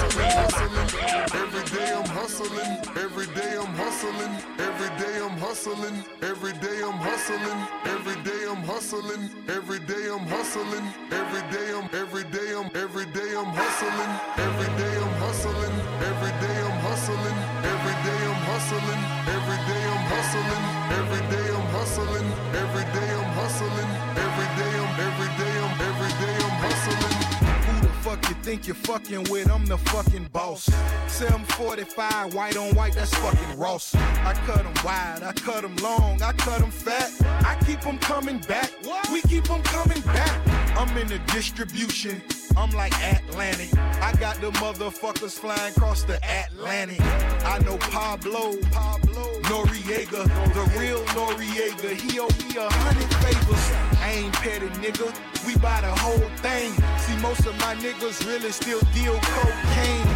Every 1.33 1.63
day 1.77 1.93
I'm 1.93 2.05
hustling, 2.05 2.71
every 2.97 3.27
day 3.27 3.57
I'm 3.57 3.73
hustling, 3.75 4.33
every 4.59 4.89
day 4.97 5.19
I'm 5.21 5.37
hustling, 5.37 6.03
every 6.21 6.53
day 6.53 6.81
I'm 6.83 6.97
hustling, 6.97 7.59
every 7.87 8.19
day 8.19 8.43
I'm 8.49 8.63
hustling, 8.63 9.29
every 9.47 9.79
day 9.79 10.09
I'm 10.09 10.27
hustling, 10.27 10.85
every 11.11 11.41
day 11.51 11.73
I'm 11.73 11.89
every 11.93 12.23
day 12.23 12.53
I'm 12.55 12.69
every 12.75 13.05
day 13.05 13.35
I'm 13.35 13.51
hustling, 13.53 14.11
every 14.37 14.69
day 14.77 14.95
I'm 14.97 15.13
hustling, 15.19 15.75
every 16.09 16.47
day 16.47 16.60
hustling, 17.01 17.37
every 17.65 17.97
day 18.05 18.21
I'm 18.29 18.41
hustling, 18.45 19.01
every 19.25 19.59
day 19.65 19.83
I'm 19.89 20.05
hustling, 20.13 20.63
every 21.01 21.23
day 21.33 21.47
I'm 21.49 21.67
hustling, 21.73 22.27
every 22.53 22.85
day 22.93 23.09
I'm 23.17 23.31
hustling, 23.41 23.89
every 24.21 24.49
day 24.59 24.73
I'm 24.77 24.91
every 25.09 25.31
day 25.41 25.55
I'm 25.65 25.81
every 25.81 26.13
day 26.21 26.35
I'm 26.45 26.57
hustling. 26.61 27.17
Who 27.65 27.87
the 27.87 27.93
fuck 28.03 28.29
you 28.29 28.35
think 28.43 28.67
you're 28.67 28.75
fucking 28.75 29.23
with? 29.31 29.49
I'm 29.49 29.65
the 29.65 29.79
fucking 29.79 30.29
boss. 30.31 30.65
745, 31.07 32.35
white 32.35 32.57
on 32.57 32.75
white, 32.75 32.93
that's 32.93 33.15
fucking 33.15 33.57
Ross. 33.57 33.95
I 33.95 34.33
cut 34.45 34.63
them 34.63 34.73
wide, 34.85 35.23
I 35.23 35.33
cut 35.33 35.63
them 35.63 35.75
long, 35.77 36.21
I 36.21 36.33
cut 36.33 36.59
them 36.59 36.69
fat. 36.69 37.09
I 37.43 37.57
keep 37.65 37.81
them 37.81 37.97
coming 37.97 38.39
back, 38.47 38.71
we 39.11 39.21
keep 39.23 39.45
them 39.45 39.63
coming 39.63 40.01
back. 40.01 40.37
I'm 40.77 40.95
in 40.97 41.07
the 41.07 41.19
distribution, 41.33 42.21
I'm 42.57 42.71
like 42.71 42.93
Atlantic. 43.01 43.69
I 43.77 44.13
got 44.19 44.39
the 44.41 44.51
motherfuckers 44.51 45.37
flying 45.39 45.73
across 45.75 46.03
the 46.03 46.19
Atlantic. 46.23 46.99
I 47.45 47.59
know 47.65 47.77
Pablo, 47.77 48.57
Pablo, 48.71 49.39
Noriega, 49.43 50.23
the 50.53 50.79
real 50.79 51.03
Noriega. 51.15 51.91
He 51.93 52.19
owe 52.19 52.27
me 52.27 52.57
a 52.57 52.69
hundred 52.71 53.11
favors. 53.21 53.71
I 54.01 54.11
ain't 54.23 54.33
petty, 54.33 54.67
nigga. 54.81 55.13
We 55.45 55.55
buy 55.57 55.81
the 55.81 55.91
whole 55.91 56.29
thing. 56.37 56.73
See, 56.99 57.17
most 57.21 57.45
of 57.45 57.57
my 57.59 57.75
niggas 57.75 58.25
really 58.27 58.51
still 58.51 58.81
deal 58.93 59.17
cocaine. 59.19 60.07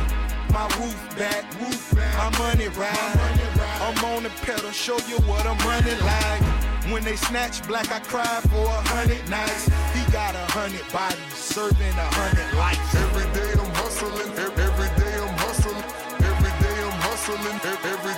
My 0.51 0.65
roof 0.79 1.17
back, 1.17 1.43
roof 1.59 1.95
back. 1.95 2.31
my 2.31 2.39
money 2.39 2.67
ride. 2.69 3.45
I'm 3.81 4.05
on 4.05 4.23
the 4.23 4.29
pedal, 4.41 4.71
show 4.71 4.97
you 5.07 5.17
what 5.27 5.45
I'm 5.45 5.57
running 5.67 5.99
like. 5.99 6.64
When 6.91 7.03
they 7.03 7.15
snatch 7.15 7.65
black, 7.67 7.91
I 7.91 7.99
cry 7.99 8.39
for 8.51 8.63
a 8.63 8.81
hundred 8.93 9.27
nights. 9.29 9.65
He 9.93 10.01
got 10.11 10.35
a 10.35 10.45
hundred 10.53 10.85
bodies, 10.93 11.33
serving 11.33 11.95
a 11.97 12.07
hundred 12.15 12.47
lives. 12.55 12.79
Every 12.95 13.27
day 13.33 13.51
I'm 13.57 13.73
hustling, 13.75 14.31
every 14.37 14.89
day 15.01 15.15
I'm 15.19 15.35
hustling, 15.43 15.83
every 16.23 16.53
day 16.61 16.77
I'm 16.85 16.97
hustling, 17.03 17.59
ev- 17.65 17.85
every 17.89 18.14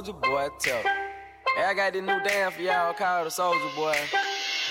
Soulja 0.00 0.18
boy, 0.18 0.48
tell. 0.58 0.82
Hey, 0.82 1.64
I 1.64 1.74
got 1.74 1.92
this 1.92 2.00
new 2.00 2.20
dance 2.24 2.54
for 2.54 2.62
y'all 2.62 2.94
called 2.94 3.26
the 3.26 3.30
Soulja 3.30 3.76
Boy. 3.76 3.92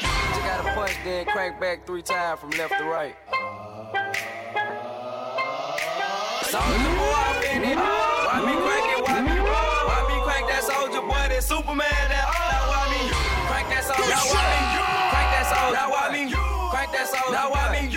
Just 0.01 0.41
gotta 0.41 0.73
punch, 0.73 0.97
then 1.03 1.25
crank 1.27 1.59
back 1.59 1.86
three 1.86 2.01
times 2.01 2.39
from 2.39 2.49
left 2.51 2.73
to 2.80 2.86
right. 2.86 3.15
Soulja 6.49 6.89
boy, 6.97 7.13
I'm 7.13 7.61
in 7.61 7.63
it. 7.63 7.77
Why 7.77 8.41
me 8.41 8.53
crank 8.57 8.86
it? 8.89 9.05
Why 9.05 9.21
me 9.21 9.38
roll? 9.38 9.86
Why 9.86 10.01
me 10.09 10.17
crank 10.25 10.47
that 10.49 10.63
Soulja 10.63 11.01
Boy? 11.01 11.30
That 11.30 11.43
Superman? 11.43 11.86
That 12.09 12.25
now 12.49 12.65
why 12.65 12.89
me 12.89 13.01
crank 13.45 13.69
that 13.69 13.84
Soulja? 13.84 14.09
Now 14.09 14.25
why 14.34 14.49
me 14.49 14.65
crank 15.13 15.30
that 15.30 15.45
Soulja? 15.45 15.73
Now 15.73 15.91
why 15.91 16.09
me 16.09 16.21
crank 16.71 16.91
that 16.91 17.07
Soulja? 17.07 17.32
Now 17.32 17.51
why 17.51 17.80
me 17.80 17.88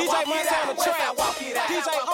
DJ 0.00 0.26
Mike 0.26 0.52
on 0.62 0.74
the 0.74 0.82
track. 0.82 1.16
DJ 1.68 2.09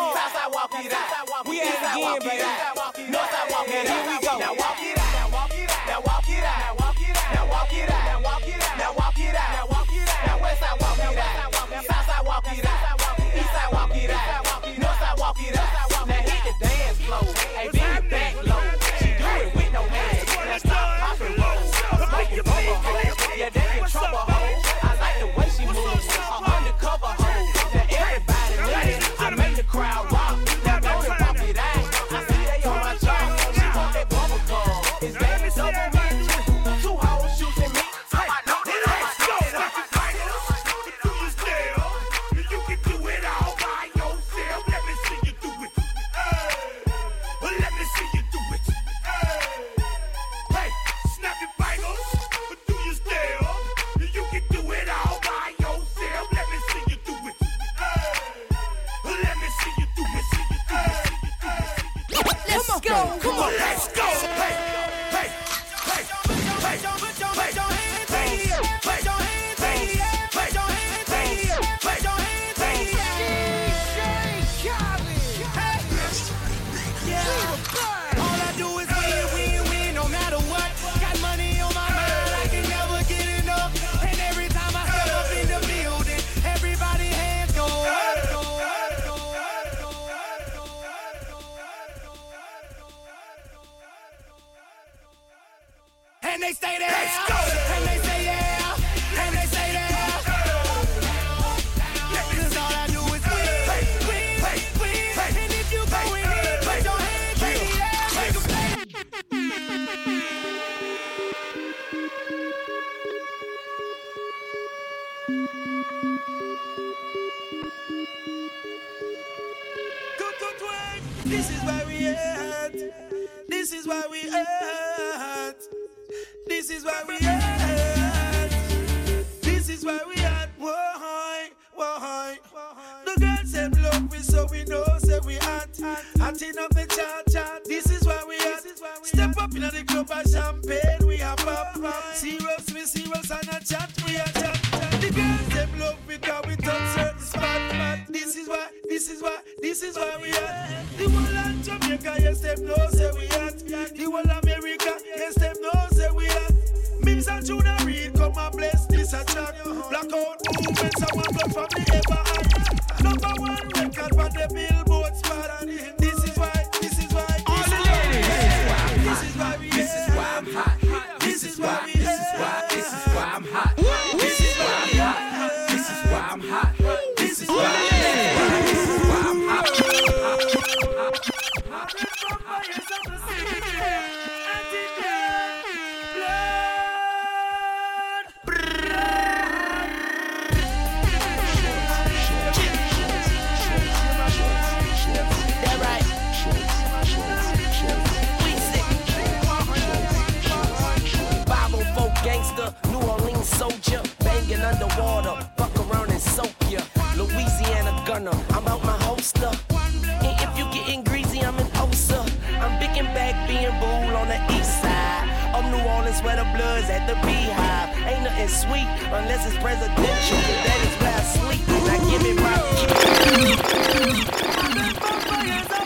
New 216.17 216.23
Orleans 216.23 216.23
where 216.23 216.37
the 216.37 216.45
blood's 216.57 216.89
at 216.91 217.07
the 217.07 217.15
beehive. 217.27 217.97
Ain't 218.07 218.25
nothing 218.25 218.49
sweet 218.49 218.87
unless 219.13 219.47
it's 219.47 219.57
presidential. 219.59 220.39
That 220.65 220.81
is 220.87 220.95
where 221.01 221.15
I 221.15 221.23
sleep. 221.23 221.69
Now 221.69 221.99
give 222.11 222.23
me 222.23 222.33
my 222.35 222.57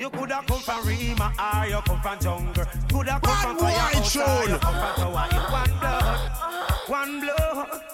You 0.00 0.08
coulda 0.10 0.42
come 0.46 0.60
from 0.60 0.86
Rema 0.86 1.32
or 1.38 1.66
you 1.66 1.80
come 1.82 2.00
from 2.00 2.18
jungle. 2.20 2.64
Coulda 2.90 3.20
come 3.22 3.38
from 3.42 3.58
firehouse 3.58 4.16
or 4.16 4.48
you 4.48 4.58
come 4.58 4.74
from 4.74 4.94
tower. 4.96 5.28
One 5.50 5.70
blood, 5.80 6.20
one 6.88 7.20
blood, 7.20 7.20
one 7.20 7.20
blood. 7.20 7.38
Bad 7.70 7.87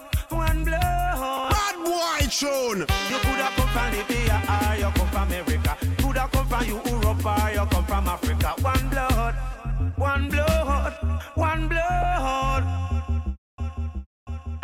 You 2.42 2.48
coulda 2.48 3.48
come 3.54 3.68
from 3.68 3.92
Libya 3.92 4.42
or 4.48 4.76
you 4.76 4.90
come 4.96 5.08
from 5.08 5.22
America. 5.22 5.76
Coulda 5.98 6.28
come 6.32 6.46
from 6.48 6.64
Europe 6.66 7.24
or 7.24 7.50
you 7.52 7.66
come 7.70 7.84
from 7.84 8.08
Africa. 8.08 8.54
One 8.60 8.88
blood, 8.88 9.34
one 9.96 10.28
blood, 10.28 10.94
one 11.36 11.68
blood. 11.68 12.83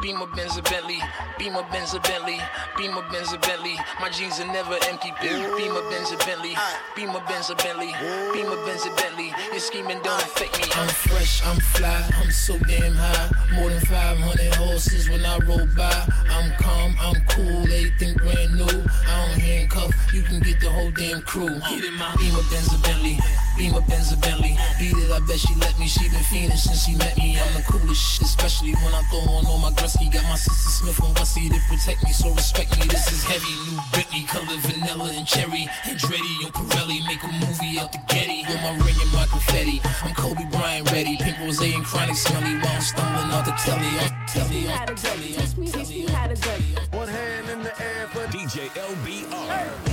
Beamer 0.00 0.26
Benz 0.34 0.56
a 0.56 0.62
Bentley, 0.62 0.98
Beamer 1.38 1.62
Benz 1.70 1.92
a 1.92 2.00
Bentley, 2.00 2.40
Beamer 2.78 3.02
Benz 3.12 3.32
a 3.34 3.38
Bentley. 3.38 3.76
My 4.00 4.08
jeans 4.08 4.40
are 4.40 4.46
never 4.46 4.78
empty. 4.88 5.12
Beamer 5.20 5.82
Benz 5.90 6.10
a 6.12 6.16
Bentley, 6.24 6.56
Beamer 6.96 7.20
Benz 7.28 7.50
a 7.50 7.54
Bentley, 7.54 7.92
Beamer 8.32 8.56
Benz 8.64 8.86
a 8.86 8.90
Bentley. 8.96 9.32
Your 9.50 9.60
scheming 9.60 10.00
don't 10.02 10.22
affect 10.22 10.58
me. 10.58 10.64
I'm 10.74 10.88
fresh, 10.88 11.44
I'm 11.46 11.60
fly, 11.60 12.10
I'm 12.16 12.30
so 12.30 12.58
damn 12.60 12.94
high. 12.94 13.30
More 13.52 13.68
than 13.68 13.80
500 13.80 14.54
horses 14.54 15.10
when 15.10 15.24
I 15.24 15.38
roll 15.40 15.66
by. 15.76 16.08
I'm 16.30 16.50
calm, 16.58 16.94
I'm 16.98 17.22
cool, 17.28 17.62
everything 17.64 18.14
brand 18.16 18.54
new. 18.54 18.64
I 18.64 19.26
don't 19.26 19.40
handcuff, 19.40 19.92
you 20.14 20.22
can 20.22 20.40
get 20.40 20.60
the 20.60 20.70
whole 20.70 20.90
damn 20.92 21.20
crew. 21.22 21.60
Get 21.68 21.84
in 21.84 21.94
my 21.96 22.14
Beamer 22.16 22.42
Benz 22.50 22.72
a 22.72 22.78
Bentley, 22.78 23.18
Beamer 23.58 23.82
Benz 23.82 24.12
a 24.12 24.16
Bentley. 24.16 24.56
Beat 24.78 24.96
it, 24.96 25.10
I 25.12 25.20
bet 25.20 25.38
she 25.38 25.54
let 25.56 25.78
me. 25.78 25.86
She 25.86 26.08
been 26.08 26.24
fiending 26.24 26.56
since 26.56 26.86
she 26.86 26.94
met 26.94 27.18
me. 27.18 27.38
I'm 27.38 27.52
the 27.54 27.62
coolest 27.68 28.00
shit, 28.00 28.26
especially 28.26 28.72
when 28.76 28.94
I 28.94 29.02
throw 29.10 29.20
on 29.20 29.44
all 29.46 29.58
my 29.58 29.70
Gretzky. 29.90 30.12
Got 30.12 30.24
my 30.24 30.36
sister 30.36 30.70
Smith 30.70 30.98
and 31.02 31.16
Wessie 31.16 31.48
to 31.48 31.60
protect 31.68 32.04
me, 32.04 32.12
so 32.12 32.30
respect 32.30 32.78
me. 32.78 32.86
This 32.86 33.10
is 33.12 33.24
heavy, 33.24 33.70
new 33.70 33.80
Bentley, 33.92 34.22
color 34.24 34.58
vanilla 34.60 35.10
and 35.14 35.26
cherry. 35.26 35.68
Andretti 35.84 36.44
and 36.44 36.54
Pirelli 36.54 37.06
make 37.06 37.22
a 37.22 37.28
movie 37.28 37.78
out 37.78 37.92
the 37.92 37.98
Getty. 38.08 38.44
With 38.46 38.60
my 38.62 38.70
ring 38.84 38.96
and 39.00 39.12
my 39.12 39.26
confetti, 39.26 39.80
I'm 40.02 40.14
Kobe 40.14 40.44
Bryant 40.50 40.90
ready. 40.92 41.16
Pink 41.16 41.38
rose 41.40 41.60
and 41.60 41.84
chronic 41.84 42.16
smelly 42.16 42.56
while 42.58 42.74
I'm 42.74 42.80
stumbling 42.80 43.30
out 43.32 43.44
the 43.44 43.52
telly. 43.52 43.86
On 43.98 44.26
telly, 44.26 44.68
on 44.68 44.96
telly, 44.96 45.36
on 45.36 45.46
Teach 45.46 45.56
me, 45.56 45.66
teach 45.66 45.88
me 45.88 46.12
how 46.12 46.26
to 46.26 46.34
dougie. 46.34 46.94
One 46.94 47.08
hand 47.08 47.50
in 47.50 47.62
the 47.62 47.82
air 47.82 48.06
for 48.08 48.26
DJ 48.26 48.68
LBR. 48.70 49.89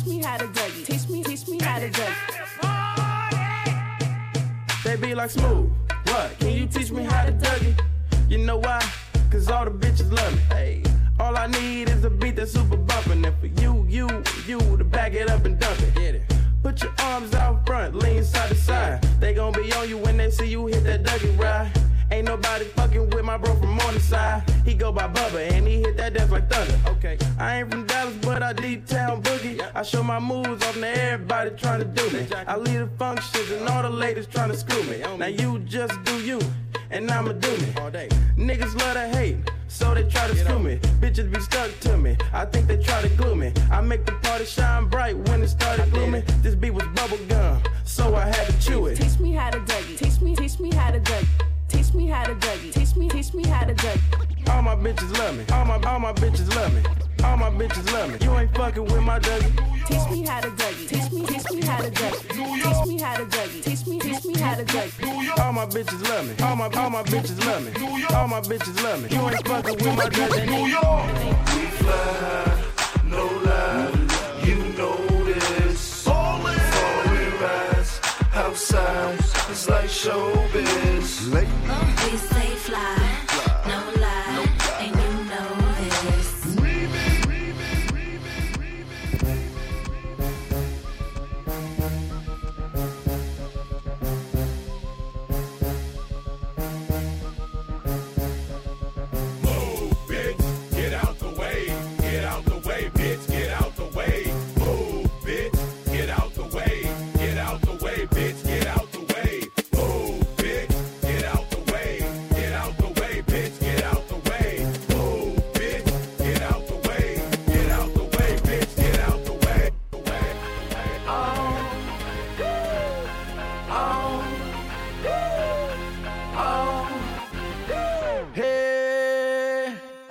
Teach 0.00 0.08
me 0.08 0.22
how 0.22 0.38
to 0.38 0.46
dougie. 0.46 0.86
Teach 0.86 1.08
me, 1.10 1.22
teach 1.22 1.46
me 1.46 1.58
how 1.60 1.78
to 1.78 1.90
dougie. 1.90 2.14
They 4.82 4.96
be 4.96 5.14
like 5.14 5.28
smooth. 5.28 5.70
What? 6.04 6.38
Can 6.38 6.52
you 6.52 6.66
teach 6.66 6.90
me 6.90 7.02
how 7.02 7.26
to 7.26 7.32
dougie? 7.32 7.78
You 8.26 8.38
know 8.38 8.56
why? 8.56 8.80
Cause 9.30 9.50
all 9.50 9.66
the 9.66 9.70
bitches 9.70 10.10
love 10.10 10.32
me. 10.34 10.40
Hey. 10.48 10.82
All 11.18 11.36
I 11.36 11.48
need 11.48 11.90
is 11.90 12.02
a 12.04 12.08
beat 12.08 12.36
that's 12.36 12.52
super 12.52 12.78
bumpin'. 12.78 13.22
And 13.26 13.38
for 13.40 13.48
you, 13.60 13.84
you, 13.90 14.08
you 14.46 14.58
to 14.78 14.84
back 14.84 15.12
it 15.12 15.28
up 15.28 15.44
and 15.44 15.58
dump 15.58 15.78
it. 15.80 15.94
Get 15.94 16.14
it. 16.14 16.22
Put 16.62 16.80
your 16.82 16.94
arms 17.00 17.34
out 17.34 17.66
front, 17.66 17.94
lean 17.94 18.24
side 18.24 18.48
to 18.48 18.54
side. 18.54 19.02
They 19.20 19.34
gon' 19.34 19.52
be 19.52 19.70
on 19.74 19.86
you 19.86 19.98
when 19.98 20.16
they 20.16 20.30
see 20.30 20.46
you 20.46 20.64
hit 20.66 20.82
that 20.84 21.02
Dougie 21.02 21.38
ride. 21.38 21.70
Ain't 22.10 22.26
nobody 22.26 22.64
fucking 22.64 23.10
with 23.10 23.24
my 23.24 23.36
bro 23.36 23.54
from 23.54 23.74
Morningside. 23.76 24.42
He 24.64 24.74
go 24.74 24.90
by 24.90 25.06
Bubba 25.08 25.50
and 25.52 25.66
he 25.66 25.80
hit 25.80 25.96
that 25.96 26.12
dance 26.12 26.30
like 26.30 26.50
thunder. 26.50 26.76
Okay. 26.88 27.16
I 27.38 27.60
ain't 27.60 27.70
from 27.70 27.86
Dallas, 27.86 28.14
but 28.22 28.42
I 28.42 28.52
deep 28.52 28.84
town 28.86 29.22
boogie. 29.22 29.60
I 29.74 29.82
show 29.82 30.02
my 30.02 30.18
moves 30.18 30.64
off 30.66 30.74
to 30.74 30.86
everybody 30.86 31.50
trying 31.50 31.80
to 31.80 31.86
do 31.86 32.10
me. 32.10 32.26
I 32.48 32.56
lead 32.56 32.78
the 32.78 32.88
functions 32.98 33.50
and 33.52 33.68
all 33.68 33.82
the 33.82 33.90
ladies 33.90 34.26
trying 34.26 34.50
to 34.50 34.56
screw 34.56 34.82
me. 34.84 34.98
Now 35.18 35.26
you 35.26 35.60
just 35.60 36.02
do 36.02 36.20
you, 36.20 36.40
and 36.90 37.08
I'ma 37.10 37.32
do 37.32 37.50
me. 37.58 37.72
All 37.80 37.90
day. 37.90 38.08
Niggas 38.36 38.76
love 38.80 38.94
to 38.94 39.08
hate, 39.16 39.36
so 39.68 39.94
they 39.94 40.02
try 40.02 40.26
to 40.26 40.36
screw 40.36 40.58
me. 40.58 40.78
Bitches 41.00 41.32
be 41.32 41.38
stuck 41.40 41.70
to 41.80 41.96
me. 41.96 42.16
I 42.32 42.44
think 42.44 42.66
they 42.66 42.82
try 42.82 43.02
to 43.02 43.08
glue 43.10 43.36
me. 43.36 43.52
I 43.70 43.80
make 43.80 44.04
the 44.04 44.12
party 44.12 44.46
shine 44.46 44.88
bright 44.88 45.16
when 45.28 45.42
it 45.42 45.48
started 45.48 45.90
gloomy. 45.92 46.22
This 46.42 46.56
beat 46.56 46.72
was 46.72 46.86
bubble 46.88 47.18
gum, 47.28 47.62
so 47.84 48.16
I 48.16 48.26
had 48.26 48.46
to 48.48 48.60
chew 48.60 48.86
it. 48.86 48.96
Teach 48.96 49.20
me 49.20 49.32
how 49.32 49.50
to 49.50 49.60
dougie. 49.60 49.96
Teach 49.96 50.20
me, 50.20 50.34
teach 50.34 50.58
me 50.58 50.74
how 50.74 50.90
to 50.90 50.98
dougie. 50.98 51.49
Teach 51.80 51.94
me 51.94 52.08
how 52.08 52.24
to 52.24 52.34
dougie. 52.34 52.74
Teach 52.74 52.94
me, 52.94 53.08
teach 53.08 53.32
me 53.32 53.42
how 53.46 53.64
to 53.64 53.72
dougie. 53.72 54.50
All 54.50 54.60
my 54.60 54.76
bitches 54.76 55.16
love 55.16 55.34
me. 55.34 55.44
All 55.50 55.64
my 55.64 55.80
all 55.88 55.98
my 55.98 56.12
bitches 56.12 56.54
love 56.54 56.74
me. 56.74 56.82
All 57.24 57.38
my 57.38 57.48
bitches 57.48 57.90
love 57.90 58.12
me. 58.12 58.18
You 58.20 58.38
ain't 58.38 58.54
fucking 58.54 58.84
with 58.84 59.02
my 59.02 59.18
Dougie. 59.18 59.86
Teach 59.86 60.10
me 60.10 60.26
how 60.26 60.42
to 60.42 60.50
dougie. 60.50 60.88
Teach 60.88 61.10
me, 61.10 61.24
teach 61.24 61.50
me 61.50 61.62
how 61.62 61.78
to 61.78 61.90
dougie. 61.90 62.28
Teach 62.28 62.86
me 62.86 63.00
how 63.00 63.16
to 63.16 63.24
dougie. 63.24 63.64
Teach 63.64 63.86
me, 63.86 63.98
teach 63.98 64.24
me 64.26 64.34
how 64.38 64.56
to 64.56 64.64
dougie. 64.64 65.38
All 65.38 65.54
my 65.54 65.64
bitches 65.64 66.06
love 66.06 66.28
me. 66.28 66.44
All 66.44 66.54
my 66.54 66.66
all 66.66 66.90
my 66.90 67.02
bitches 67.04 67.42
love 67.46 67.64
me. 67.64 67.72
All 68.14 68.28
my 68.28 68.40
bitches 68.42 68.82
love 68.84 69.02
me. 69.02 69.08
You 69.16 69.30
ain't 69.30 69.48
fucking 69.48 69.76
with 69.76 69.96
my 69.96 70.04
Dougie. 70.04 70.46
New 70.46 70.66
York. 70.66 71.06
We 71.54 71.64
fly, 71.80 72.62
no 73.06 73.24
lie. 73.24 73.90
You 74.44 74.56
know 74.76 75.24
this. 75.24 76.04
Falling, 76.04 76.58
falling 76.58 77.40
rise 77.40 78.00
outside 78.34 79.00
nice. 79.10 79.50
It's 79.50 79.68
like 79.68 79.90
showbiz. 79.90 81.32
Ladies. 81.32 81.69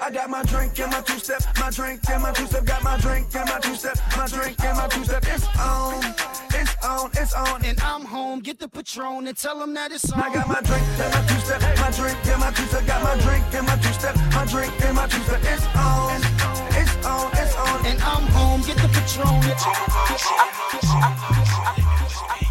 I 0.09 0.11
got 0.11 0.27
my 0.27 0.41
drink 0.41 0.79
and 0.79 0.91
my 0.91 1.01
two 1.01 1.19
step, 1.19 1.43
my 1.59 1.69
drink 1.69 2.01
and 2.09 2.23
my 2.23 2.31
two 2.31 2.47
step, 2.47 2.65
got 2.65 2.83
my 2.83 2.97
drink 2.97 3.27
and 3.35 3.47
my 3.47 3.59
two 3.59 3.75
step, 3.75 3.95
my 4.17 4.25
drink 4.25 4.59
and 4.63 4.75
my 4.75 4.87
two 4.87 5.03
step. 5.03 5.23
It's 5.27 5.45
on, 5.59 6.03
it's 6.49 6.75
on, 6.83 7.11
it's 7.13 7.33
on, 7.35 7.63
and 7.63 7.79
I'm 7.81 8.05
home. 8.05 8.39
Get 8.39 8.57
the 8.57 8.67
Patron 8.67 9.27
and 9.27 9.37
tell 9.37 9.59
them 9.59 9.75
that 9.75 9.91
it's 9.91 10.11
on. 10.11 10.19
I 10.19 10.33
got 10.33 10.47
my 10.47 10.61
drink 10.61 10.83
and 10.97 11.13
my 11.13 11.21
two 11.27 11.39
step, 11.45 11.61
my 11.77 11.91
drink 11.91 12.17
and 12.25 12.39
my 12.41 12.49
two 12.49 12.65
step, 12.65 12.87
got 12.87 13.03
my 13.03 13.21
drink 13.21 13.45
and 13.53 13.67
my 13.67 13.75
two 13.75 13.93
step, 13.93 14.15
my 14.33 14.45
drink 14.45 14.73
and 14.83 14.95
my 14.95 15.05
two 15.05 15.21
step. 15.21 15.41
It's 15.43 15.67
on, 15.77 16.21
it's 16.73 17.05
on, 17.05 17.29
it's 17.33 17.55
on, 17.55 17.85
and 17.85 18.01
I'm 18.01 18.25
home. 18.33 18.61
Get 18.63 18.77
the 18.77 18.89
Patron. 18.89 19.27
I'm 22.41 22.48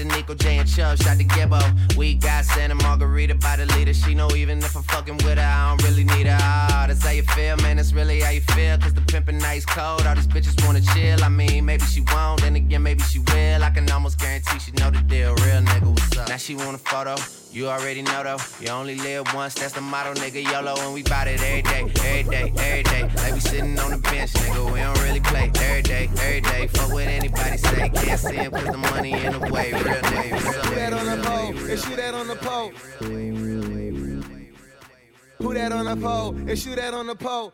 to 0.00 0.16
Nico 0.16 0.34
J 0.34 0.58
and 0.58 0.68
Chubb, 0.68 0.98
shot 0.98 1.18
to 1.18 1.24
Gibbo. 1.24 1.60
We 1.96 2.14
got 2.14 2.44
Santa 2.44 2.74
Margherita 2.74 3.34
by 3.34 3.56
the 3.56 3.66
leader. 3.76 3.92
She 3.92 4.14
know 4.14 4.30
even 4.34 4.58
if 4.58 4.74
I'm 4.74 4.82
fucking 4.84 5.16
with 5.18 5.38
her, 5.38 5.40
I 5.40 5.68
don't 5.76 5.88
really 5.88 6.04
need 6.04 6.26
her. 6.26 6.38
Ah, 6.40 6.86
that's 6.88 7.04
how 7.04 7.10
you 7.10 7.22
feel, 7.22 7.56
man. 7.58 7.76
That's 7.76 7.92
really 7.92 8.20
how 8.20 8.30
you 8.30 8.40
feel. 8.40 8.78
Cause 8.78 8.94
the 8.94 9.02
pimpin' 9.02 9.40
nice 9.40 9.66
cold. 9.66 10.06
All 10.06 10.14
these 10.14 10.26
bitches 10.26 10.64
wanna 10.66 10.80
chill. 10.80 11.22
I 11.22 11.28
mean, 11.28 11.64
maybe 11.64 11.84
she 11.84 12.00
won't, 12.12 12.40
then 12.40 12.56
again, 12.56 12.82
maybe 12.82 13.02
she 13.02 13.18
will. 13.18 13.62
I 13.62 13.70
can 13.70 13.90
almost 13.90 14.18
guarantee 14.18 14.58
she 14.58 14.72
know 14.72 14.90
the 14.90 15.00
deal. 15.02 15.34
Real 15.34 15.60
nigga, 15.60 15.90
what's 15.90 16.16
up? 16.16 16.28
Now 16.28 16.36
she 16.36 16.54
want 16.54 16.74
a 16.74 16.78
photo. 16.78 17.16
You 17.52 17.66
already 17.68 18.02
know 18.02 18.22
though. 18.22 18.38
You 18.60 18.70
only 18.70 18.94
live 18.94 19.34
once, 19.34 19.54
that's 19.54 19.72
the 19.72 19.80
motto, 19.80 20.14
nigga. 20.14 20.44
YOLO, 20.44 20.76
and 20.78 20.94
we 20.94 21.02
bout 21.02 21.26
it 21.26 21.42
every 21.42 21.62
day, 21.62 21.80
every 21.80 22.30
day, 22.30 22.52
every 22.56 22.82
day. 22.84 23.10
Like 23.16 23.34
we 23.34 23.40
sitting 23.40 23.76
on 23.78 23.90
the 23.90 23.98
bench, 23.98 24.32
nigga. 24.34 24.72
We 24.72 24.78
don't 24.78 25.00
really 25.02 25.20
play 25.20 25.50
every 25.56 25.82
day, 25.82 26.08
every 26.18 26.40
day. 26.42 26.68
Fuck 26.68 26.92
what 26.92 27.08
anybody 27.08 27.56
say. 27.56 27.88
Can't 27.88 28.20
see 28.20 28.36
him 28.36 28.52
cause 28.52 28.66
the 28.66 28.76
money 28.76 29.12
in 29.12 29.32
the 29.32 29.40
way. 29.50 29.72
Real 29.72 29.82
nigga, 29.82 30.52
real 30.52 30.62
Put 30.62 30.74
that 30.76 30.92
on 30.92 31.06
the 31.06 31.22
pole, 31.26 31.48
and 31.48 31.80
shoot 31.80 31.96
that 31.96 32.14
on 32.14 32.28
the 32.28 32.36
pole. 32.36 32.70
Who 35.38 35.54
that 35.54 35.72
on 35.72 35.86
the 35.86 35.96
pole, 35.96 36.36
and 36.36 36.58
shoot 36.58 36.76
that 36.76 36.94
on 36.94 37.06
the 37.08 37.16
pole. 37.16 37.52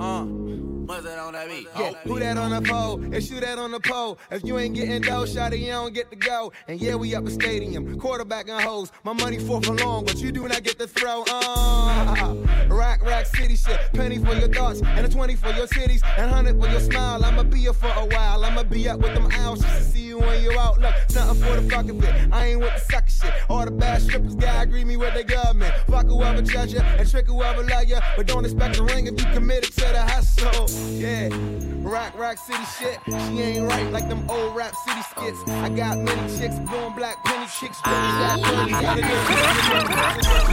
Uh. 0.00 0.65
What's 0.86 1.04
that 1.04 1.18
on 1.18 1.32
that 1.32 1.48
beat? 1.48 1.66
Yeah, 1.76 1.94
who 2.04 2.20
that 2.20 2.36
on 2.36 2.50
the 2.50 2.62
pole? 2.62 3.02
And 3.02 3.22
shoot 3.22 3.40
that 3.40 3.58
on 3.58 3.72
the 3.72 3.80
pole. 3.80 4.18
If 4.30 4.44
you 4.44 4.56
ain't 4.56 4.76
getting 4.76 5.02
dough, 5.02 5.26
shot 5.26 5.52
it, 5.52 5.58
you 5.58 5.72
don't 5.72 5.92
get 5.92 6.10
to 6.10 6.16
go. 6.16 6.52
And 6.68 6.80
yeah, 6.80 6.94
we 6.94 7.12
up 7.16 7.24
the 7.24 7.32
stadium, 7.32 7.98
quarterback 7.98 8.48
and 8.48 8.60
hoes. 8.60 8.92
My 9.02 9.12
money 9.12 9.40
for 9.40 9.56
and 9.56 9.80
long, 9.80 10.04
but 10.04 10.18
you 10.18 10.30
do 10.30 10.46
not 10.46 10.62
get 10.62 10.78
to 10.78 10.86
throw. 10.86 11.24
Uh, 11.28 12.36
rack, 12.68 13.02
rack, 13.02 13.26
city 13.26 13.56
shit. 13.56 13.80
Penny 13.94 14.18
for 14.18 14.34
your 14.34 14.48
thoughts, 14.48 14.80
and 14.80 15.04
a 15.04 15.08
20 15.08 15.34
for 15.34 15.50
your 15.50 15.66
cities, 15.66 16.02
and 16.16 16.30
100 16.30 16.60
for 16.60 16.68
your 16.68 16.80
smile. 16.80 17.24
I'ma 17.24 17.42
be 17.42 17.58
here 17.58 17.72
for 17.72 17.88
a 17.88 18.06
while. 18.06 18.44
I'ma 18.44 18.62
be 18.62 18.88
up 18.88 19.00
with 19.00 19.14
them 19.14 19.28
owls 19.32 19.62
just 19.62 19.78
to 19.78 19.84
see 19.84 20.02
you 20.02 20.18
when 20.20 20.40
you're 20.40 20.56
out. 20.56 20.78
Look, 20.78 20.94
something 21.08 21.44
for 21.44 21.60
the 21.60 21.68
fucking 21.68 21.98
bit. 21.98 22.14
I 22.30 22.46
ain't 22.46 22.60
with 22.60 22.74
the 22.74 22.92
sucker 22.92 23.10
shit. 23.10 23.34
All 23.50 23.64
the 23.64 23.72
bad 23.72 24.02
strippers 24.02 24.36
gotta 24.36 24.60
agree 24.60 24.84
me 24.84 24.96
with 24.96 25.14
their 25.14 25.24
government. 25.24 25.74
Fuck 25.88 26.06
whoever 26.06 26.42
judge 26.42 26.74
ya, 26.74 26.82
and 26.82 27.10
trick 27.10 27.26
whoever 27.26 27.64
love 27.64 27.86
ya. 27.86 28.00
But 28.16 28.28
don't 28.28 28.44
expect 28.44 28.78
a 28.78 28.84
ring 28.84 29.08
if 29.08 29.20
you 29.20 29.26
committed 29.32 29.72
to 29.72 29.80
the 29.80 30.02
hustle. 30.02 30.75
Yeah, 30.76 31.28
rock, 31.82 32.12
rock 32.18 32.36
city 32.38 32.62
shit. 32.78 32.98
She 33.06 33.40
ain't 33.40 33.66
right 33.66 33.90
like 33.92 34.08
them 34.08 34.28
old 34.28 34.54
rap 34.54 34.74
city 34.84 35.00
skits. 35.10 35.38
I 35.48 35.68
got 35.70 35.96
many 35.98 36.38
chicks, 36.38 36.58
blowing 36.58 36.94
black 36.94 37.22
penny 37.24 37.46
chicks. 37.46 37.78
Ah. 37.84 38.36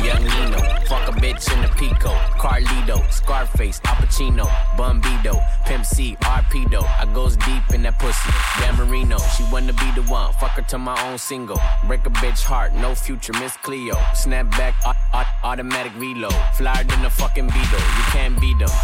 Young 0.03 0.23
Nino, 0.23 0.59
fuck 0.87 1.07
a 1.09 1.11
bitch 1.19 1.51
in 1.53 1.61
the 1.61 1.67
Pico, 1.75 2.09
Carlito, 2.39 3.11
Scarface, 3.11 3.81
Al 3.85 3.95
Pacino, 3.95 4.45
Bumbido, 4.77 5.39
Pimp 5.65 5.85
C, 5.85 6.15
Arpedo. 6.21 6.83
I 6.99 7.05
goes 7.13 7.35
deep 7.37 7.63
in 7.73 7.83
that 7.83 7.99
pussy. 7.99 8.31
Dan 8.59 8.75
Marino, 8.77 9.17
she 9.35 9.43
wanna 9.51 9.73
be 9.73 9.91
the 9.95 10.03
one. 10.09 10.31
Fuck 10.33 10.51
her 10.51 10.61
to 10.63 10.77
my 10.77 10.97
own 11.09 11.17
single. 11.17 11.59
Break 11.87 12.05
a 12.05 12.09
bitch 12.09 12.43
heart, 12.43 12.73
no 12.73 12.95
future, 12.95 13.33
Miss 13.33 13.57
Cleo. 13.57 13.97
Snap 14.13 14.49
back, 14.51 14.75
au- 14.85 14.93
au- 15.19 15.49
automatic 15.49 15.91
reload. 15.97 16.35
Flyer 16.55 16.83
than 16.85 17.03
a 17.05 17.09
fucking 17.09 17.47
Beetle, 17.47 17.79
you 17.79 18.03
can't 18.11 18.39
beat 18.39 18.57
them. 18.59 18.69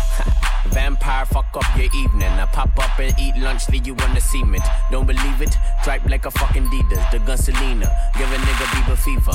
Vampire, 0.68 1.26
fuck 1.32 1.48
up 1.56 1.78
your 1.78 1.90
evening. 1.96 2.30
I 2.30 2.46
pop 2.46 2.78
up 2.78 3.00
and 3.00 3.14
eat 3.20 3.36
lunch, 3.38 3.70
leave 3.70 3.88
you 3.88 3.96
on 3.96 4.14
the 4.14 4.22
cement. 4.22 4.64
Don't 4.92 5.06
believe 5.06 5.42
it? 5.42 5.56
Dripe 5.84 6.06
like 6.10 6.26
a 6.26 6.32
fucking 6.32 6.66
Adidas. 6.66 7.12
The 7.12 7.20
gun 7.20 7.38
Selena, 7.38 7.88
give 8.18 8.32
a 8.32 8.36
nigga 8.36 8.66
Bieber 8.74 8.98
fever. 8.98 9.34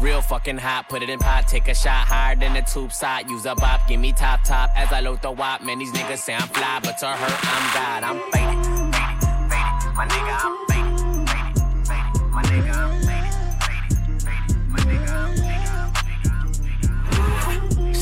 Real 0.00 0.22
fucking 0.22 0.56
hot, 0.56 0.88
put 0.88 1.02
it 1.02 1.10
in 1.10 1.18
pot, 1.18 1.46
take 1.46 1.68
a 1.68 1.74
shot 1.74 2.06
higher 2.06 2.34
than 2.34 2.54
the 2.54 2.62
tube 2.62 2.92
side. 2.92 3.28
Use 3.28 3.44
a 3.44 3.54
bop, 3.54 3.86
give 3.86 4.00
me 4.00 4.12
top 4.12 4.42
top 4.44 4.70
as 4.74 4.90
I 4.92 5.00
load 5.00 5.20
the 5.20 5.30
wop. 5.30 5.62
Man, 5.62 5.78
these 5.78 5.92
niggas 5.92 6.18
say 6.18 6.34
I'm 6.34 6.48
fly, 6.48 6.80
but 6.82 6.96
to 6.98 7.06
her, 7.06 7.38
I'm 7.42 7.74
God. 7.74 8.02
I'm 8.02 8.18
faded, 8.32 8.64
faded, 8.94 9.20
faded. 9.52 9.94
My 9.94 10.06
nigga, 10.08 10.34
I'm 10.40 10.56
faded, 10.68 11.28
faded, 11.28 11.86
faded. 11.86 12.30
My 12.30 12.42
nigga, 12.44 12.72
I'm 12.74 13.02
faded, 13.02 13.19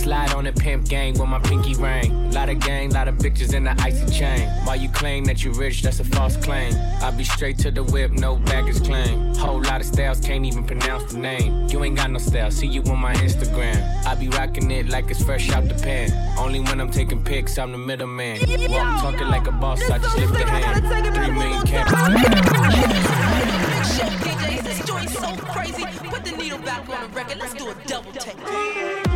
Slide 0.09 0.33
on 0.33 0.45
the 0.45 0.53
pimp 0.53 0.89
gang 0.89 1.19
with 1.19 1.29
my 1.29 1.39
pinky 1.39 1.75
ring. 1.75 2.31
Lot 2.31 2.49
of 2.49 2.61
gang, 2.61 2.89
lot 2.93 3.09
of 3.09 3.17
bitches 3.17 3.53
in 3.53 3.65
the 3.65 3.79
icy 3.83 4.11
chain. 4.11 4.49
While 4.65 4.77
you 4.77 4.89
claim 4.89 5.27
that 5.27 5.45
you 5.45 5.53
rich, 5.53 5.83
that's 5.83 6.01
a 6.01 6.05
false 6.05 6.35
claim. 6.39 6.73
I 7.03 7.11
be 7.11 7.25
straight 7.25 7.59
to 7.59 7.71
the 7.71 7.85
whip, 7.85 8.13
no 8.13 8.37
baggage 8.37 8.83
claim. 8.83 9.35
Whole 9.35 9.61
lot 9.61 9.83
of 9.83 9.87
styles, 9.87 10.21
can't 10.21 10.47
even 10.47 10.65
pronounce 10.65 11.13
the 11.13 11.19
name. 11.19 11.67
You 11.69 11.85
ain't 11.85 11.97
got 11.97 12.11
no 12.11 12.19
style, 12.19 12.51
see 12.51 12.69
you 12.69 12.81
on 12.85 12.99
my 12.99 13.13
Instagram. 13.17 14.07
I 14.07 14.15
be 14.15 14.31
rocking 14.31 14.71
it 14.71 14.89
like 14.89 15.11
it's 15.11 15.23
fresh 15.23 15.51
out 15.51 15.69
the 15.69 15.75
pan. 15.75 16.11
Only 16.39 16.61
when 16.61 16.81
I'm 16.81 16.91
taking 16.91 17.23
pics, 17.23 17.59
I'm 17.59 17.73
the 17.73 17.77
middleman. 17.77 18.39
Walk 18.71 19.03
talking 19.03 19.29
like 19.29 19.47
a 19.47 19.53
boss, 19.53 19.83
I 19.91 19.99
just 19.99 20.17
lift 20.17 20.33
the 20.33 20.47
hand. 20.47 20.87
Three 21.17 21.31
million. 21.33 21.67
Shit, 23.85 24.13
DJs, 24.25 24.63
this 24.63 24.87
joint's 24.87 25.19
so 25.19 25.37
crazy. 25.53 25.85
Put 26.09 26.25
the 26.25 26.35
needle 26.35 26.61
back 26.61 26.89
on 26.89 27.03
the 27.03 27.15
record. 27.15 27.37
Let's 27.37 27.53
do 27.53 27.69
a 27.69 27.75
double 27.87 28.13
take. 28.13 29.08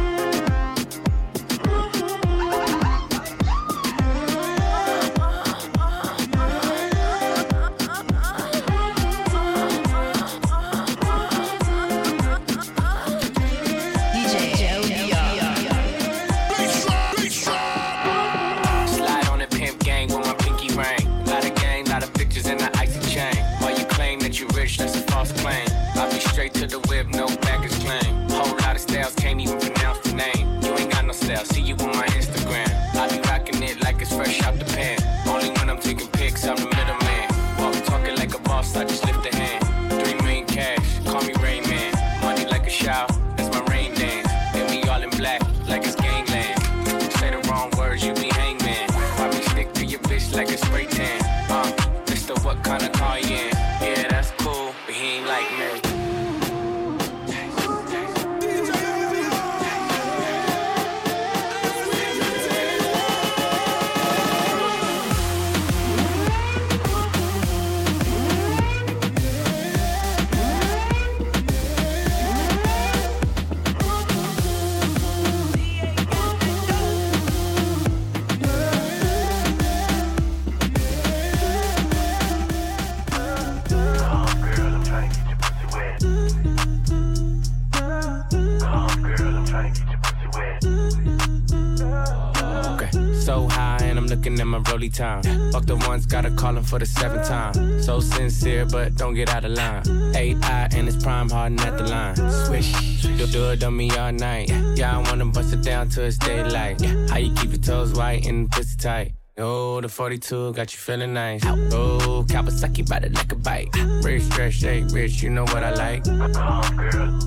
Time. 94.92 95.22
Fuck 95.52 95.66
the 95.66 95.76
ones, 95.76 96.06
gotta 96.06 96.30
call 96.30 96.56
him 96.56 96.64
for 96.64 96.78
the 96.78 96.86
seventh 96.86 97.26
time. 97.26 97.82
So 97.82 98.00
sincere, 98.00 98.66
but 98.66 98.96
don't 98.96 99.14
get 99.14 99.28
out 99.30 99.44
of 99.44 99.52
line. 99.52 99.82
AI 100.14 100.68
and 100.74 100.88
it's 100.88 101.02
prime 101.02 101.30
harden 101.30 101.60
at 101.60 101.76
the 101.78 101.84
line. 101.84 102.16
Swish, 102.46 103.04
you'll 103.04 103.28
do 103.28 103.50
it 103.50 103.64
on 103.64 103.76
me 103.76 103.90
all 103.96 104.12
night. 104.12 104.50
Yeah, 104.76 104.98
I 104.98 105.02
wanna 105.02 105.26
bust 105.26 105.52
it 105.52 105.62
down 105.62 105.88
till 105.88 106.04
it's 106.04 106.18
daylight. 106.18 106.80
How 107.10 107.18
you 107.18 107.34
keep 107.34 107.50
your 107.50 107.60
toes 107.60 107.92
white 107.92 108.26
and 108.26 108.50
pussy 108.50 108.76
tight? 108.76 109.12
Oh, 109.38 109.80
the 109.80 109.88
42 109.88 110.52
got 110.52 110.72
you 110.72 110.78
feeling 110.78 111.14
nice. 111.14 111.42
Oh, 111.46 112.24
Kawasaki 112.28 112.86
bite 112.86 113.04
it 113.04 113.14
like 113.14 113.32
a 113.32 113.36
bite. 113.36 113.68
Rich, 114.02 114.24
stretch, 114.24 114.54
shake, 114.54 114.84
rich, 114.92 115.22
you 115.22 115.30
know 115.30 115.44
what 115.44 115.64
I 115.64 115.72
like. 115.72 116.04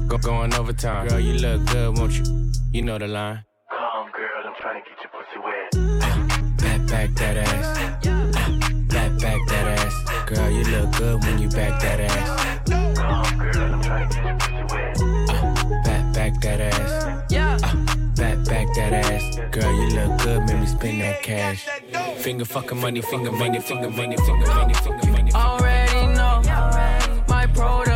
Go 0.07 0.17
going 0.19 0.53
overtime. 0.53 1.07
Girl, 1.07 1.19
you 1.19 1.33
look 1.33 1.65
good, 1.65 1.97
won't 1.97 2.13
you? 2.13 2.51
You 2.71 2.83
know 2.83 2.99
the 2.99 3.07
line. 3.07 3.43
Back, 7.05 7.15
that 7.17 7.37
ass. 7.37 7.77
Back, 8.87 9.11
back 9.19 9.41
that 9.49 9.67
ass. 9.77 9.95
Girl, 10.27 10.49
you 10.49 10.63
look 10.63 10.91
good 10.97 11.23
when 11.23 11.37
you 11.37 11.49
back 11.49 11.79
that 11.79 11.99
ass. 11.99 12.65
Wet. 12.67 13.03
Back, 15.83 16.13
back 16.15 16.41
that 16.41 16.61
ass. 16.61 17.31
Yeah. 17.31 17.57
Back, 18.15 18.43
back 18.45 18.73
that 18.73 18.93
ass. 18.93 19.37
Girl, 19.51 19.71
you 19.71 19.87
look 19.95 20.19
good, 20.23 20.47
make 20.47 20.59
me 20.59 20.65
spend 20.65 21.01
that 21.01 21.21
cash. 21.21 21.67
Finger 22.17 22.45
fucking 22.45 22.79
money, 22.79 23.01
finger 23.01 23.31
money, 23.31 23.59
finger 23.59 23.91
money, 23.91 24.17
finger 24.17 24.47
money, 24.47 24.73
finger 24.73 25.11
money. 25.11 25.31
Already 25.33 26.07
know 26.07 26.41
my 27.27 27.45
protocol. 27.53 27.94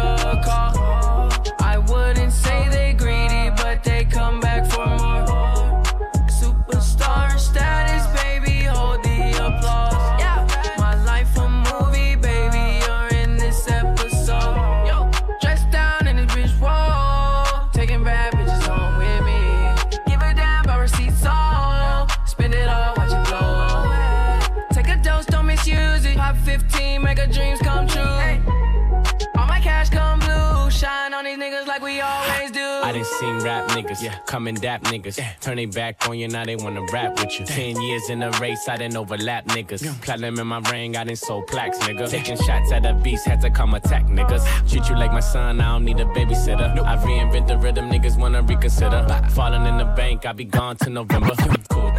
Seen 33.10 33.40
rap 33.40 33.70
niggas, 33.70 34.02
yeah. 34.02 34.20
come 34.26 34.48
and 34.48 34.60
dap 34.62 34.84
niggas. 34.84 35.20
Turn 35.42 35.58
they 35.58 35.66
back 35.66 36.08
on 36.08 36.18
you, 36.18 36.28
now 36.28 36.46
they 36.46 36.56
wanna 36.56 36.86
rap 36.92 37.20
with 37.20 37.40
you. 37.40 37.46
Ten 37.46 37.80
years 37.82 38.10
in 38.10 38.22
a 38.24 38.32
race, 38.40 38.68
I 38.68 38.78
didn't 38.78 38.98
overlap 38.98 39.46
niggas. 39.48 40.02
Platinum 40.02 40.40
in 40.40 40.48
my 40.48 40.60
ring, 40.72 40.96
I 40.96 41.04
didn't 41.04 41.20
sold 41.20 41.48
plaques, 41.48 41.78
nigga. 41.80 42.10
Taking 42.10 42.38
shots 42.38 42.72
at 42.72 42.86
a 42.86 42.94
beast, 42.94 43.26
had 43.26 43.42
to 43.42 43.50
come 43.50 43.74
attack 43.74 44.06
niggas. 44.06 44.44
Treat 44.70 44.90
you 44.90 44.96
like 44.96 45.12
my 45.12 45.20
son, 45.20 45.62
I 45.62 45.74
don't 45.74 45.86
need 45.86 46.00
a 46.00 46.06
babysitter. 46.06 46.80
I 46.84 46.98
reinvent 46.98 47.48
the 47.48 47.58
rhythm, 47.58 47.90
niggas 47.90 48.18
wanna 48.18 48.42
reconsider. 48.42 49.06
Falling 49.32 49.66
in 49.66 49.78
the 49.78 49.86
bank, 49.86 50.26
I 50.26 50.34
be 50.34 50.46
gone 50.46 50.78
to 50.78 50.90
November. 50.90 51.34
cool 51.70 51.92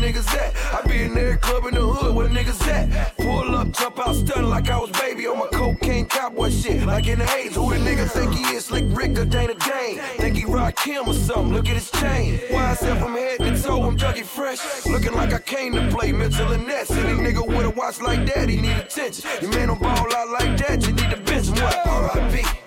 niggas 0.00 0.28
at? 0.34 0.54
I 0.74 0.86
be 0.88 1.02
in 1.02 1.16
every 1.16 1.36
club 1.36 1.66
in 1.66 1.74
the 1.74 1.82
hood 1.82 2.14
where 2.14 2.28
niggas 2.28 2.66
at. 2.66 3.16
Pull 3.16 3.54
up, 3.54 3.70
jump 3.72 3.98
out, 3.98 4.14
stun 4.16 4.48
like 4.48 4.70
I 4.70 4.78
was 4.78 4.90
baby 4.90 5.26
on 5.26 5.38
my 5.38 5.46
cocaine 5.48 6.06
cowboy 6.06 6.50
shit. 6.50 6.86
Like 6.86 7.06
in 7.06 7.18
the 7.18 7.26
haze, 7.26 7.54
who 7.54 7.70
the 7.70 7.76
nigga 7.76 8.08
think 8.08 8.34
he 8.34 8.42
is? 8.54 8.66
Slick 8.66 8.84
Rick 8.88 9.18
or 9.18 9.24
Dana 9.24 9.54
Dane? 9.54 9.98
Think 10.18 10.36
he 10.36 10.44
rock 10.44 10.78
him 10.78 11.08
or 11.08 11.14
something? 11.14 11.52
Look 11.52 11.68
at 11.68 11.74
his 11.74 11.90
chain. 11.90 12.40
Why 12.50 12.70
I 12.70 12.74
from 12.74 13.14
head 13.14 13.38
to 13.40 13.62
toe, 13.62 13.82
I'm 13.82 13.96
junkie 13.96 14.22
fresh. 14.22 14.86
Looking 14.86 15.12
like 15.12 15.32
I 15.32 15.38
came 15.38 15.72
to 15.74 15.88
play 15.88 16.12
mental 16.12 16.52
and 16.52 16.66
nets. 16.66 16.90
Any 16.90 17.18
nigga 17.18 17.46
with 17.46 17.66
a 17.66 17.70
watch 17.70 18.00
like 18.00 18.26
that, 18.34 18.48
he 18.48 18.56
need 18.56 18.76
attention. 18.76 19.28
You 19.42 19.48
man 19.50 19.68
don't 19.68 19.80
ball 19.80 20.14
out 20.14 20.28
like 20.30 20.56
that, 20.58 20.86
you 20.86 20.92
need 20.92 21.12
a 21.12 21.16
bench. 21.16 21.48
What? 21.50 22.14
RIP. 22.16 22.59